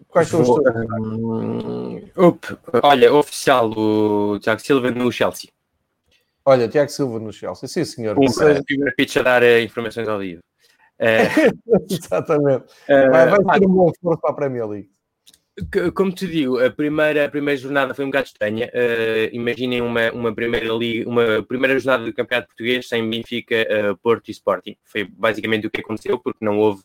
[0.08, 0.76] Quais são os teus?
[1.00, 2.00] Um,
[2.84, 5.50] olha, oficial, o Tiago Silva no Chelsea.
[6.46, 8.16] Olha, Tiago Silva no Chelsea, sim senhor.
[8.20, 8.62] Um, seja...
[9.20, 10.44] a dar informações ao vivo.
[11.00, 11.24] É...
[11.90, 12.66] Exatamente.
[12.88, 13.10] É...
[13.10, 14.96] Vai, vai ter um bom esforço para a Premier League.
[15.94, 18.70] Como te digo, a primeira, a primeira jornada foi um bocado estranha.
[18.74, 23.98] Uh, imaginem uma, uma, primeira liga, uma primeira jornada do Campeonato Português sem Benfica, uh,
[23.98, 24.76] Porto e Sporting.
[24.84, 26.84] Foi basicamente o que aconteceu, porque não houve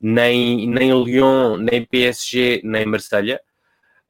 [0.00, 3.40] nem, nem Lyon, nem PSG, nem Marselha.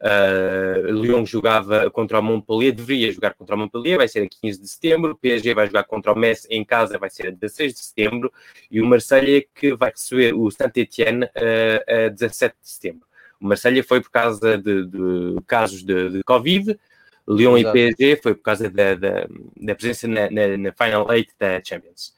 [0.00, 4.60] Uh, Lyon jogava contra o Montpellier, deveria jogar contra o Montpellier, vai ser a 15
[4.60, 5.12] de setembro.
[5.12, 8.32] O PSG vai jogar contra o Messi em casa, vai ser a 16 de setembro.
[8.70, 13.08] E o Marselha que vai receber o Saint-Etienne uh, a 17 de setembro.
[13.40, 16.78] O Marselha foi por causa de, de casos de, de, Covid.
[17.26, 17.76] Lyon Exato.
[17.76, 19.26] e PSG foi por causa da, da,
[19.56, 22.14] da presença na, na, na, Final Eight da Champions.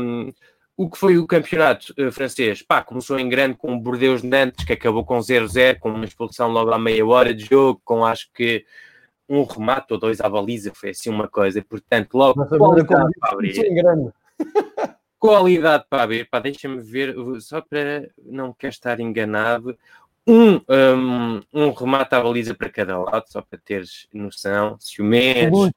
[0.00, 0.32] Um,
[0.76, 2.62] o que foi o campeonato uh, francês?
[2.62, 6.04] Pá, começou em grande com o Bordeaux de Nantes, que acabou com 0-0, com uma
[6.04, 8.64] expulsão logo à meia hora de jogo, com acho que
[9.28, 11.64] um remate ou dois à baliza, foi assim uma coisa.
[11.64, 13.74] Portanto, logo qualidade para abrir.
[13.74, 14.12] Grande.
[15.18, 16.28] qualidade para abrir.
[16.28, 19.76] Pá, deixa-me ver, só para não quer estar enganado.
[20.28, 24.76] Um, um, um remate à baliza para cada lado, só para teres noção.
[24.80, 25.70] Ciumentos,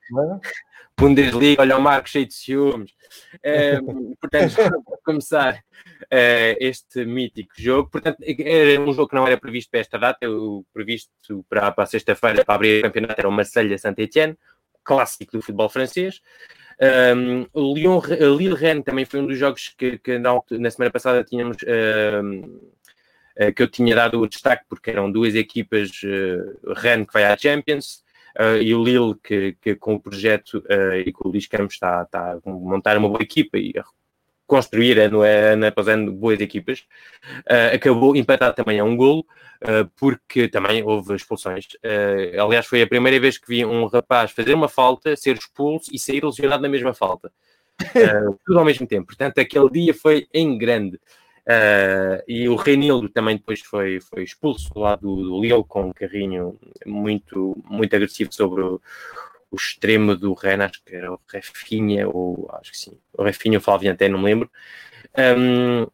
[0.98, 2.92] Bundesliga, olha o Marco cheio de ciúmes.
[3.36, 9.38] Uh, portanto, para começar uh, este mítico jogo, portanto, era um jogo que não era
[9.38, 13.32] previsto para esta data, o previsto para, para sexta-feira para abrir o campeonato era o
[13.32, 14.38] Marselha-Saint-Etienne,
[14.84, 16.22] clássico do futebol francês.
[16.82, 18.02] Um, o Lyon,
[18.38, 21.58] Lille Rennes também foi um dos jogos que, que na, na, semana passada tínhamos
[22.24, 22.60] um,
[23.56, 27.38] que eu tinha dado o destaque porque eram duas equipas uh, Rennes que vai à
[27.38, 28.04] Champions
[28.38, 31.76] uh, e o Lille, que, que com o projeto uh, e com o Luís Campos
[31.76, 33.84] está, está a montar uma boa equipa e a
[34.46, 36.80] construir ano a ano após ano boas equipas,
[37.42, 39.26] uh, acabou empatado também a um golo,
[39.98, 41.68] porque também houve expulsões.
[42.42, 46.00] aliás, foi a primeira vez que vi um rapaz fazer uma falta, ser expulso e
[46.00, 47.30] sair lesionado na mesma falta.
[48.46, 49.08] tudo ao mesmo tempo.
[49.08, 50.98] Portanto, aquele dia foi em grande.
[51.50, 55.94] Uh, e o Reinildo também depois foi, foi expulso lá do, do Lille com um
[55.94, 58.80] carrinho muito, muito agressivo sobre o,
[59.50, 63.58] o extremo do Ren, acho que era o Refinha, ou acho que sim, o Refinha
[63.58, 64.52] ou o Flavian até, não me lembro.
[65.18, 65.88] Um,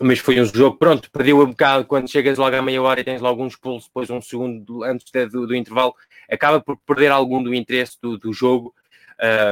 [0.00, 3.04] mas foi um jogo, pronto, perdeu um bocado quando chegas logo à meia hora e
[3.04, 5.94] tens logo um expulso, depois um segundo antes do, do, intervalo,
[6.30, 8.74] acaba por perder algum do interesse do, do jogo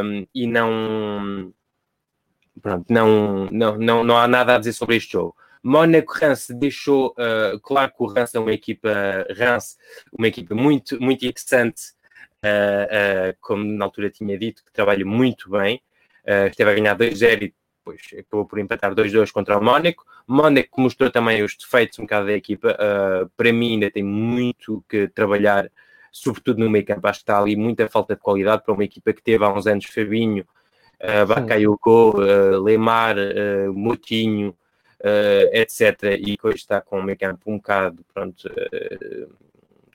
[0.03, 1.53] um, e não
[2.61, 5.37] pronto, não, não, não, não há nada a dizer sobre este jogo.
[5.63, 8.91] Mónaco Rance deixou uh, claro que o Rance é uma equipa
[9.37, 9.77] Rance,
[10.17, 11.93] uma equipa muito, muito interessante,
[12.43, 15.83] uh, uh, como na altura tinha dito, que trabalha muito bem.
[16.49, 20.05] esteve a ganhar 2-0 e depois acabou por empatar 2-2 contra o Mónaco.
[20.27, 22.77] Mónaco mostrou também os defeitos um bocado da equipa.
[23.37, 25.71] para mim ainda tem muito que trabalhar,
[26.13, 27.07] sobretudo no meio campo.
[27.07, 29.67] Acho que está ali muita falta de qualidade para uma equipa que teve há uns
[29.67, 30.47] anos Fabinho,
[31.03, 34.51] uh, Bakayoko, uh, Lemar, uh, Moutinho,
[35.01, 36.19] uh, etc.
[36.19, 38.49] E que hoje está com o meio campo um bocado, pronto,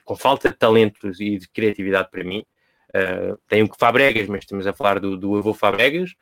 [0.04, 2.44] com falta de talento e de criatividade para mim.
[2.88, 6.14] Uh, tem o Fabregas, mas estamos a falar do, do avô Fabregas.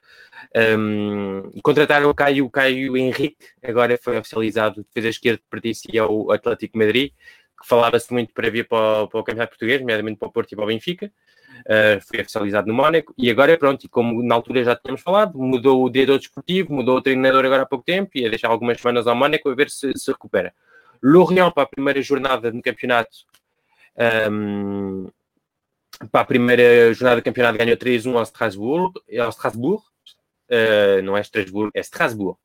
[0.78, 6.32] Um, contrataram o Caio, o Caio Henrique, agora foi oficializado, defesa esquerda que pertencia ao
[6.32, 7.12] Atlético Madrid,
[7.60, 10.50] que falava-se muito para vir para o, para o Campeonato Português, nomeadamente para o Porto
[10.52, 11.12] e para o Benfica
[11.60, 15.38] uh, foi oficializado no Mónaco e agora pronto, e como na altura já tínhamos falado,
[15.38, 18.80] mudou o diretor desportivo, mudou o treinador agora há pouco tempo e a deixar algumas
[18.80, 20.54] semanas ao Mónaco a ver se se recupera.
[21.02, 23.16] Lorient para a primeira jornada no campeonato.
[24.30, 25.08] Um,
[26.10, 29.84] para a primeira jornada do campeonato ganhou 3-1 ao Strasbourg, ao Strasbourg
[30.50, 32.38] uh, não é Estrasburgo, é Strasbourg.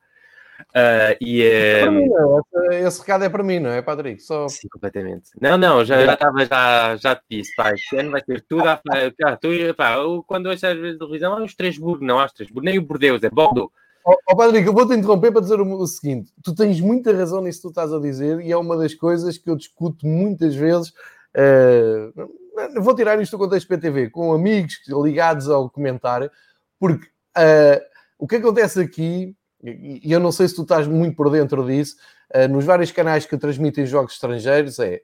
[0.70, 4.22] Uh, e, uh, mim, esse, esse, recado é para mim, não é, Patrick?
[4.22, 4.47] Só...
[4.47, 5.30] Sim, completamente.
[5.39, 8.68] Não, não, já estava, já, já, te disse, pá, este ano vai ter tudo.
[8.68, 9.95] A, pá, tu, pá,
[10.28, 13.30] quando ouço às vezes televisão, é o Estrasburgo, não há Estrasburgo, nem o Bordeaux, é
[13.30, 13.72] Bordeaux.
[14.05, 17.14] Ó oh, oh, Patrick, eu vou-te interromper para dizer o, o, seguinte: tu tens muita
[17.14, 20.05] razão nisso que tu estás a dizer, e é uma das coisas que eu discuto
[20.05, 20.89] muitas vezes.
[21.36, 26.32] Uh, vou tirar isto do contexto PTV, com amigos ligados ao comentário,
[26.80, 27.05] porque
[27.38, 27.82] uh,
[28.18, 31.95] o que acontece aqui, e eu não sei se tu estás muito por dentro disso,
[32.34, 35.01] uh, nos vários canais que transmitem jogos estrangeiros, é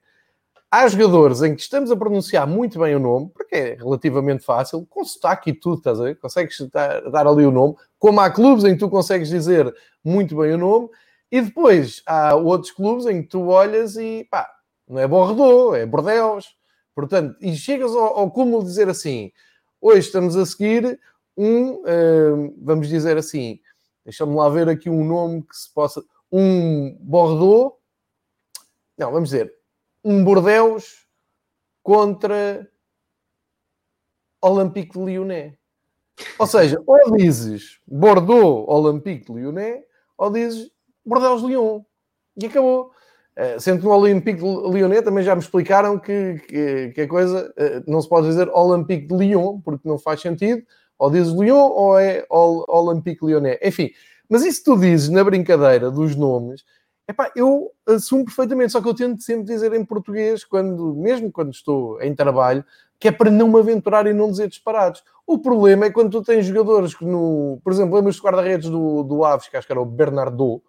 [0.70, 4.86] há jogadores em que estamos a pronunciar muito bem o nome, porque é relativamente fácil,
[4.88, 6.18] com sotaque e tudo, estás a ver?
[6.18, 9.72] Consegues dar ali o nome, como há clubes em que tu consegues dizer
[10.04, 10.88] muito bem o nome,
[11.30, 14.48] e depois há outros clubes em que tu olhas e pá,
[14.88, 16.54] não é Bordeaux, é Bordeus.
[16.94, 19.32] Portanto, e chegas ao, ao cúmulo de dizer assim:
[19.80, 20.98] hoje estamos a seguir
[21.36, 23.60] um, uh, vamos dizer assim,
[24.06, 26.02] deixa-me lá ver aqui um nome que se possa.
[26.30, 27.76] Um Bordeaux,
[28.96, 29.52] não, vamos dizer,
[30.02, 31.06] um Bordeus
[31.82, 32.68] contra
[34.40, 35.54] Olympique de Lyonnais.
[36.38, 39.82] Ou seja, ou dizes Bordeaux Olympique de Lyonnais,
[40.16, 40.70] ou dizes
[41.04, 41.84] Bordeaux Lyon.
[42.36, 42.92] E acabou.
[43.36, 47.08] Uh, sendo que no Olympique de Lyonnais também já me explicaram que, que, que a
[47.08, 50.62] coisa uh, não se pode dizer Olympique de Lyon, porque não faz sentido
[50.98, 53.58] ou dizes Lyon ou é Olympique Lyonnais.
[53.62, 53.90] Enfim,
[54.28, 56.64] mas isso tu dizes na brincadeira dos nomes,
[57.08, 61.52] epá, eu assumo perfeitamente, só que eu tento sempre dizer em português, quando, mesmo quando
[61.52, 62.64] estou em trabalho,
[62.98, 65.02] que é para não me aventurar e não dizer disparados.
[65.26, 69.02] O problema é quando tu tens jogadores que, no, por exemplo, lembras dos guarda-redes do,
[69.02, 70.62] do Aves, que acho que era o Bernardo,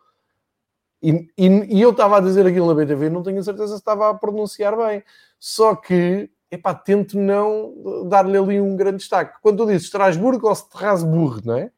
[1.01, 1.47] e, e,
[1.77, 4.75] e, eu estava a dizer aquilo na BTV, não tenho certeza se estava a pronunciar
[4.75, 5.03] bem.
[5.39, 9.37] Só que epá, tento não dar-lhe ali um grande destaque.
[9.41, 11.71] Quando tu dizes Strasbourg ou Strasbourg, não é?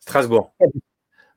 [0.00, 0.50] Strasbourg.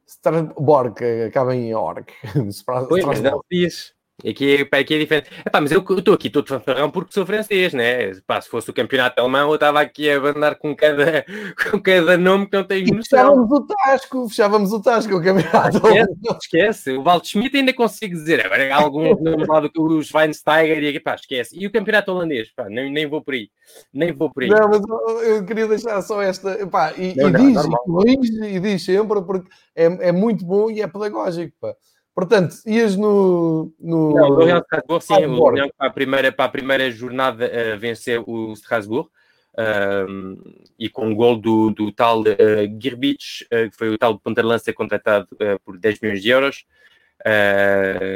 [0.06, 0.95] Strasbourg,
[1.28, 2.08] acaba em org.
[2.88, 3.93] Pois, mas não diz.
[4.28, 5.30] Aqui, é, aqui é diferente.
[5.45, 8.11] Epá, mas eu estou aqui todo fanfarrão porque sou francês, né?
[8.28, 11.26] Pá, se fosse o campeonato alemão, eu estava aqui a andar com cada,
[11.72, 13.20] com cada nome que não tens noção.
[13.20, 15.78] Fechávamos o Tasco, fechávamos o Tasco, o campeonato.
[15.78, 16.91] Esquece, esquece.
[16.91, 18.45] O Waldschmidt ainda consigo dizer.
[18.45, 21.57] Agora alguns nomes lá do que o Schweinsteiger e pá, esquece.
[21.57, 23.49] E o campeonato holandês, pá, nem, nem vou por aí.
[23.93, 24.49] Nem vou por aí.
[24.49, 24.82] Não, mas
[25.24, 26.67] eu queria deixar só esta.
[26.67, 27.63] Pá, e, não, e não, diz,
[28.05, 31.74] e diz, e diz sempre porque é, é muito bom e é pedagógico, pá.
[32.20, 33.72] Portanto, ias no.
[33.80, 34.13] no...
[34.13, 37.80] Não, o Lorient Strasbourg, sim, o Lorient para a primeira, para a primeira jornada uh,
[37.80, 39.09] venceu o Strasbourg.
[39.53, 40.38] Uh,
[40.78, 44.41] e com o gol do, do tal uh, Girbich, uh, que foi o tal ponta
[44.41, 46.65] de lança contratado uh, por 10 milhões de euros,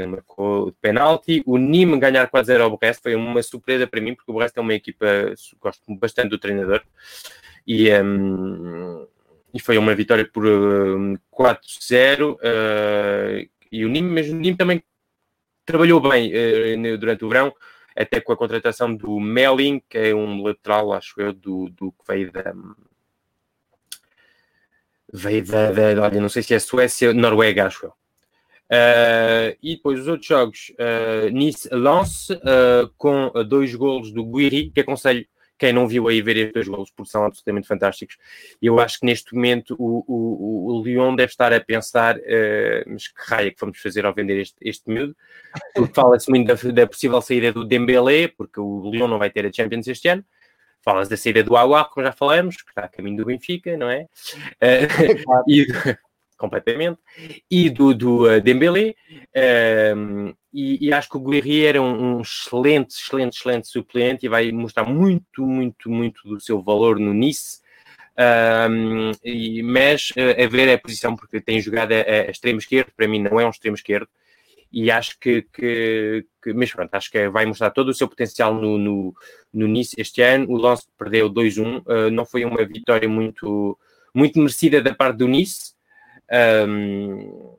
[0.09, 1.43] marcou de penalti.
[1.45, 4.61] O Nîmes ganhar 4-0 ao Brest foi uma surpresa para mim, porque o Brest é
[4.61, 5.05] uma equipa,
[5.59, 6.81] gosto bastante do treinador,
[7.67, 9.05] e, um,
[9.53, 12.37] e foi uma vitória por 4-0
[13.73, 14.83] e o Nîmes, mas o Nîmes também
[15.65, 17.51] trabalhou bem uh, durante o verão,
[17.95, 22.03] até com a contratação do Melling, que é um lateral, acho eu, do, do que
[22.07, 22.53] veio da.
[25.11, 27.89] Veio da, da, Olha, não sei se é Suécia, Noruega, acho eu.
[27.89, 34.81] Uh, e depois os outros jogos, uh, Nice-Lance, uh, com dois golos do Guiri, que
[34.81, 35.25] aconselho
[35.63, 38.17] quem não viu aí ver estes dois golos, porque são absolutamente fantásticos.
[38.61, 43.07] Eu acho que neste momento o, o, o Lyon deve estar a pensar, uh, mas
[43.07, 45.15] que raia que vamos fazer ao vender este, este miúdo,
[45.95, 49.53] fala-se muito da, da, possível saída do Dembélé, porque o Lyon não vai ter a
[49.53, 50.25] Champions este ano.
[50.81, 53.89] Fala-se da saída do Aguar, como já falamos, que está a caminho do Benfica, não
[53.89, 54.05] é?
[54.61, 55.65] Uh, e,
[56.43, 56.99] completamente,
[57.49, 58.95] e do, do uh, Dembélé,
[59.33, 64.29] uh, e, e, acho que o Guerri era um, um, excelente, excelente, excelente suplente e
[64.29, 67.61] vai mostrar muito, muito, muito do seu valor no Nice,
[68.69, 72.91] um, e, mas uh, a ver a posição, porque tem jogado a, a extremo esquerdo,
[72.95, 74.09] para mim não é um extremo esquerdo,
[74.69, 78.53] e acho que, que, que, mas pronto, acho que vai mostrar todo o seu potencial
[78.53, 79.13] no, no,
[79.53, 80.49] no Nice este ano.
[80.49, 83.77] O Lance perdeu 2-1, uh, não foi uma vitória muito,
[84.13, 85.72] muito merecida da parte do Nice,
[86.67, 87.53] um,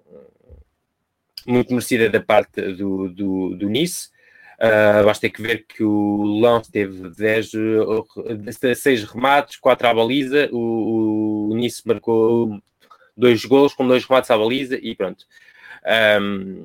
[1.47, 4.09] muito merecida da parte do, do, do Nice.
[4.55, 7.53] Uh, basta que ver que o Lance teve 10,
[8.77, 12.61] 6 remates, 4 à baliza, o, o Nice marcou
[13.17, 15.25] dois gols com dois remates à baliza e pronto.
[16.21, 16.65] Um,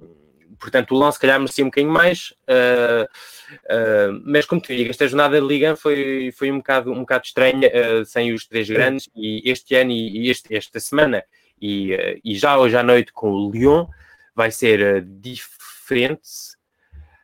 [0.59, 4.91] portanto, o Lance, se calhar, merecia um bocadinho mais, uh, uh, mas como te digo,
[4.91, 7.69] esta jornada de Liga foi, foi um, bocado, um bocado estranha,
[8.05, 11.23] sem os três grandes, e este ano e este, esta semana
[11.61, 13.87] e, eh, e já hoje à noite com o Lyon
[14.35, 16.57] vai ser eh, diferente.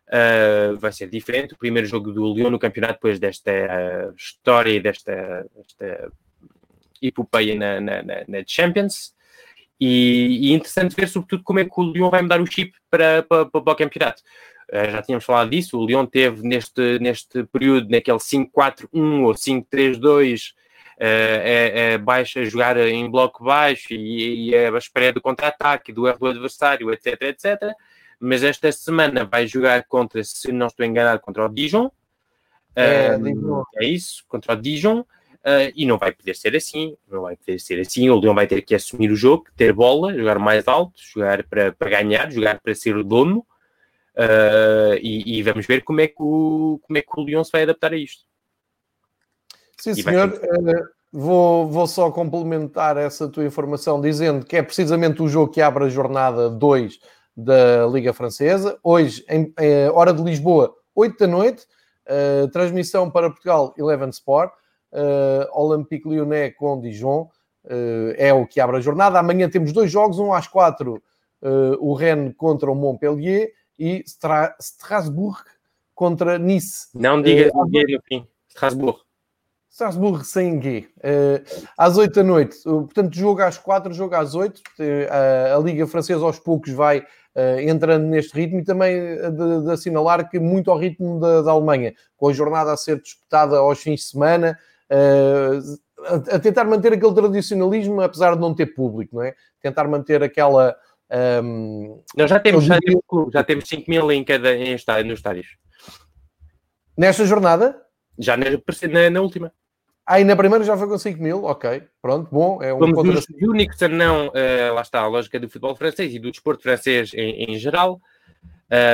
[0.07, 1.55] Uh, vai ser diferente.
[1.55, 6.11] O primeiro jogo do Lyon no campeonato, depois desta uh, história e desta, desta
[7.01, 9.15] epopeia na, na, na, Champions.
[9.79, 13.23] E, e, interessante ver, sobretudo, como é que o Lyon vai mudar o chip para,
[13.23, 14.21] para, para o campeonato.
[14.71, 15.79] Uh, já tínhamos falado disso.
[15.79, 20.53] O Lyon teve neste, neste período, naquele 5-4-1 ou 5-3-2,
[20.97, 25.91] é, é baixo, a jogar em bloco baixo e, e é a espera do contra-ataque,
[25.91, 27.73] do erro do adversário, etc, etc.
[28.19, 31.91] Mas esta semana vai jogar contra, se não estou enganado, contra o Dijon.
[32.75, 35.05] É, um, é isso, contra o Dijon.
[35.45, 38.09] Uh, e não vai poder ser assim, não vai poder ser assim.
[38.09, 41.71] O Leão vai ter que assumir o jogo, ter bola, jogar mais alto, jogar para,
[41.71, 43.45] para ganhar, jogar para ser o dono.
[44.15, 47.51] Uh, e, e, vamos ver como é, que o, como é que o Leão se
[47.51, 48.23] vai adaptar a isto.
[49.77, 50.29] Sim, senhor.
[50.29, 55.61] Uh, vou, vou só complementar essa tua informação dizendo que é precisamente o jogo que
[55.61, 56.99] abre a jornada 2
[57.35, 58.77] da Liga Francesa.
[58.83, 61.65] Hoje, em, em hora de Lisboa, 8 da noite.
[62.07, 64.53] Uh, transmissão para Portugal, Eleven Sport.
[64.91, 67.29] Uh, Olympique Lyonnais com Dijon.
[67.65, 69.19] Uh, é o que abre a jornada.
[69.19, 71.01] Amanhã temos dois jogos, um às quatro,
[71.41, 75.39] uh, o Rennes contra o Montpellier e Stra Strasbourg
[75.95, 76.87] contra Nice.
[76.93, 78.27] Não diga uh, no fim.
[78.49, 78.99] Strasbourg.
[79.75, 80.87] Strasbourg sem G.
[80.99, 82.63] Uh, às 8 da noite.
[82.63, 84.59] Portanto, jogo às 4, jogo às 8.
[84.59, 87.05] Uh, a Liga Francesa aos poucos vai
[87.67, 91.93] entrando neste ritmo e também de, de, assinalar que muito ao ritmo da, da, Alemanha,
[92.15, 94.57] com a jornada a ser disputada aos fins de semana,
[94.89, 99.35] a, a, tentar manter aquele tradicionalismo, apesar de não ter público, não é?
[99.61, 100.77] Tentar manter aquela.
[101.43, 105.19] Um, Nós já temos, já temos, já temos 5 mil em cada em estádio, nos
[105.19, 105.57] estádios.
[106.97, 107.77] Nesta jornada?
[108.17, 109.51] Já na, na, na última.
[110.07, 112.61] Ah, e na primeira já foi com 5 mil, ok, pronto, bom.
[112.61, 116.13] É um Somos os únicos a não, uh, lá está a lógica do futebol francês
[116.13, 117.99] e do desporto francês em, em geral,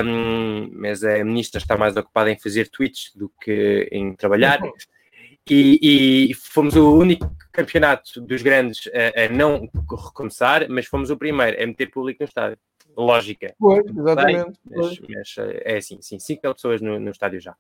[0.05, 4.61] um, mas a ministra está mais ocupada em fazer tweets do que em trabalhar.
[5.49, 11.17] E, e, fomos o único campeonato dos grandes a, a, não recomeçar, mas fomos o
[11.17, 12.57] primeiro a meter público no estádio.
[12.95, 13.53] Lógica.
[13.59, 14.59] Pois, exatamente.
[14.63, 17.55] Bem, mas, mas, eh, é assim, sim, 5 mil pessoas no, no estádio já.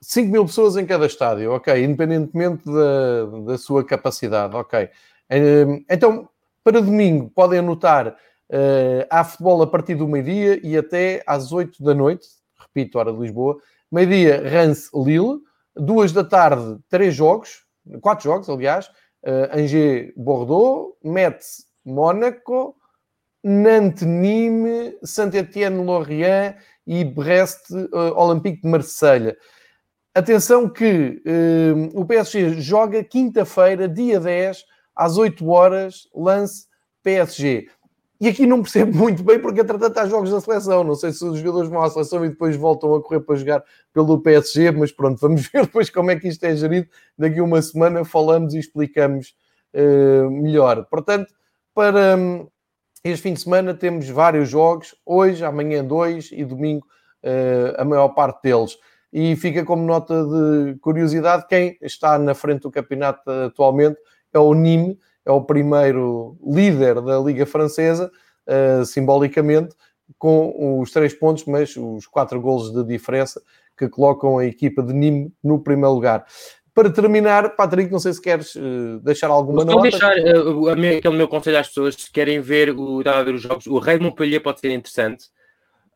[0.00, 4.88] 5 mil pessoas em cada estádio, ok, independentemente da, da sua capacidade, ok.
[5.30, 6.28] Ehm, então,
[6.62, 11.82] para domingo, podem anotar, uh, há futebol a partir do meio-dia e até às 8
[11.82, 12.26] da noite,
[12.58, 13.58] repito, hora de Lisboa,
[13.90, 15.40] meio-dia, Rance-Lille,
[15.76, 17.64] duas da tarde, três jogos,
[18.00, 18.88] quatro jogos, aliás,
[19.22, 22.76] uh, Angers-Bordeaux, Metz-Mónaco,
[23.44, 29.36] Nantes-Nîmes, Saint-Étienne-Lorient e Brest-Olympique de Marselha.
[30.16, 34.64] Atenção que uh, o PSG joga quinta-feira, dia 10,
[34.94, 36.68] às 8 horas, lance
[37.02, 37.68] PSG.
[38.18, 40.82] E aqui não percebo muito bem porque, entretanto, há jogos da seleção.
[40.82, 43.62] Não sei se os jogadores vão à seleção e depois voltam a correr para jogar
[43.92, 46.88] pelo PSG, mas pronto, vamos ver depois como é que isto é gerido.
[47.18, 49.36] Daqui uma semana falamos e explicamos
[49.74, 50.86] uh, melhor.
[50.86, 51.30] Portanto,
[51.74, 52.48] para um,
[53.04, 54.94] este fim de semana temos vários jogos.
[55.04, 56.86] Hoje, amanhã, dois e domingo,
[57.76, 58.78] a maior parte deles
[59.12, 63.98] e fica como nota de curiosidade quem está na frente do campeonato atualmente
[64.32, 68.10] é o Nîmes, é o primeiro líder da Liga Francesa,
[68.46, 69.74] uh, simbolicamente,
[70.18, 73.42] com os três pontos, mas os quatro golos de diferença
[73.76, 76.24] que colocam a equipa de Nîmes no primeiro lugar.
[76.72, 79.90] Para terminar, Patrick, não sei se queres uh, deixar alguma Vou nota.
[79.90, 83.78] deixar uh, aquele meu conselho às pessoas, se querem ver, o, ver os jogos, o
[83.78, 85.24] Rei de Montpellier pode ser interessante.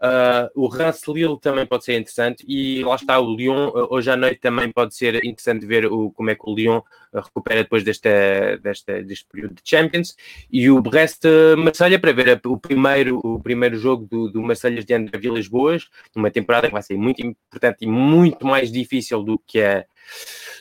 [0.01, 3.69] Uh, o Rance Lille também pode ser interessante e lá está o Lyon.
[3.69, 6.79] Uh, hoje à noite também pode ser interessante ver o, como é que o Lyon
[6.79, 10.17] uh, recupera depois desta, desta, deste período de Champions
[10.51, 11.25] e o Brest
[11.59, 15.87] Marselha para ver o, primeiro, o primeiro jogo do, do Marselhas diante da Vilas Boas,
[16.17, 19.85] numa temporada que vai ser muito importante e muito mais difícil do que a,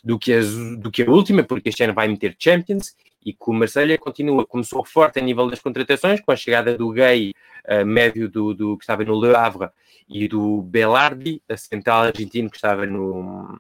[0.04, 0.42] do que a,
[0.78, 2.94] do que a última, porque este ano vai meter Champions
[3.26, 6.92] e que o Marselha continua, começou forte a nível das contratações, com a chegada do
[6.92, 7.34] Gay
[7.68, 9.70] uh, médio do, do, que estava no Le Havre
[10.08, 13.60] e do Belardi, a central argentino que estava no,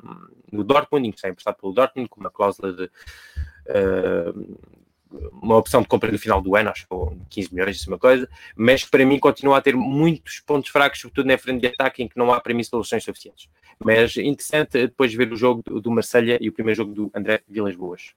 [0.51, 4.57] no Dortmund, que está emprestado pelo Dortmund, com uma cláusula de uh,
[5.41, 8.30] uma opção de compra no final do ano, acho que 15 milhões, é uma coisa,
[8.55, 12.07] mas para mim continua a ter muitos pontos fracos, sobretudo na frente de ataque, em
[12.07, 13.49] que não há para mim soluções suficientes.
[13.84, 17.41] Mas interessante depois ver o jogo do, do Marselha e o primeiro jogo do André
[17.47, 18.14] Vilas Boas.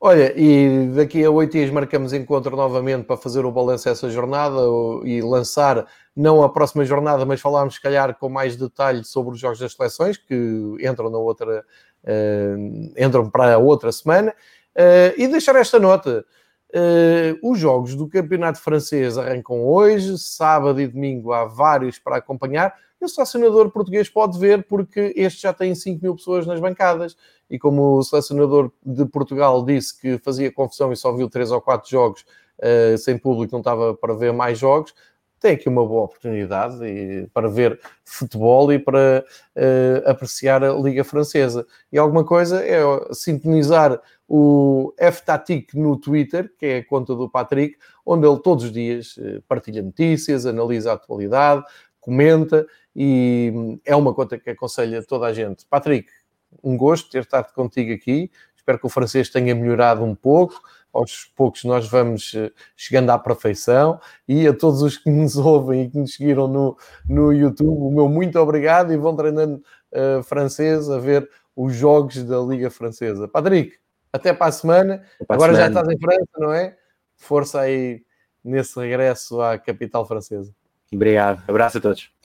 [0.00, 4.60] Olha, e daqui a oito dias marcamos encontro novamente para fazer o balanço dessa jornada
[5.04, 9.40] e lançar não a próxima jornada, mas falarmos, se calhar, com mais detalhe sobre os
[9.40, 11.64] jogos das seleções que entram na outra,
[12.04, 14.32] uh, entram para a outra semana.
[14.76, 16.24] Uh, e deixar esta nota.
[16.72, 22.72] Uh, os jogos do Campeonato Francês arrancam hoje, sábado e domingo há vários para acompanhar.
[23.00, 27.16] E o selecionador português pode ver, porque este já tem 5 mil pessoas nas bancadas.
[27.48, 31.60] E como o selecionador de Portugal disse que fazia confusão e só viu 3 ou
[31.60, 32.24] 4 jogos
[32.58, 34.92] uh, sem público, não estava para ver mais jogos,
[35.40, 36.78] tem aqui uma boa oportunidade
[37.32, 39.24] para ver futebol e para
[39.56, 41.66] uh, apreciar a Liga Francesa.
[41.92, 42.80] E alguma coisa é
[43.12, 48.72] sintonizar o F-Tatic no Twitter, que é a conta do Patrick, onde ele todos os
[48.72, 51.62] dias uh, partilha notícias, analisa a atualidade,
[52.00, 52.66] comenta
[53.00, 55.64] e hum, é uma conta que aconselho a toda a gente.
[55.70, 56.10] Patrick,
[56.64, 58.28] um gosto ter estado contigo aqui.
[58.56, 60.60] Espero que o francês tenha melhorado um pouco
[60.92, 65.84] aos poucos nós vamos eh, chegando à perfeição e a todos os que nos ouvem
[65.84, 66.76] e que nos seguiram no,
[67.08, 72.22] no YouTube, o meu muito obrigado e vão treinando uh, francês a ver os jogos
[72.24, 73.28] da Liga Francesa.
[73.28, 73.76] Patrick,
[74.12, 75.04] até para a semana.
[75.26, 75.74] Para Agora semana.
[75.74, 76.76] já estás em França, não é?
[77.16, 78.02] Força aí
[78.42, 80.54] nesse regresso à capital francesa.
[80.92, 81.42] Obrigado.
[81.46, 82.17] Abraço a todos.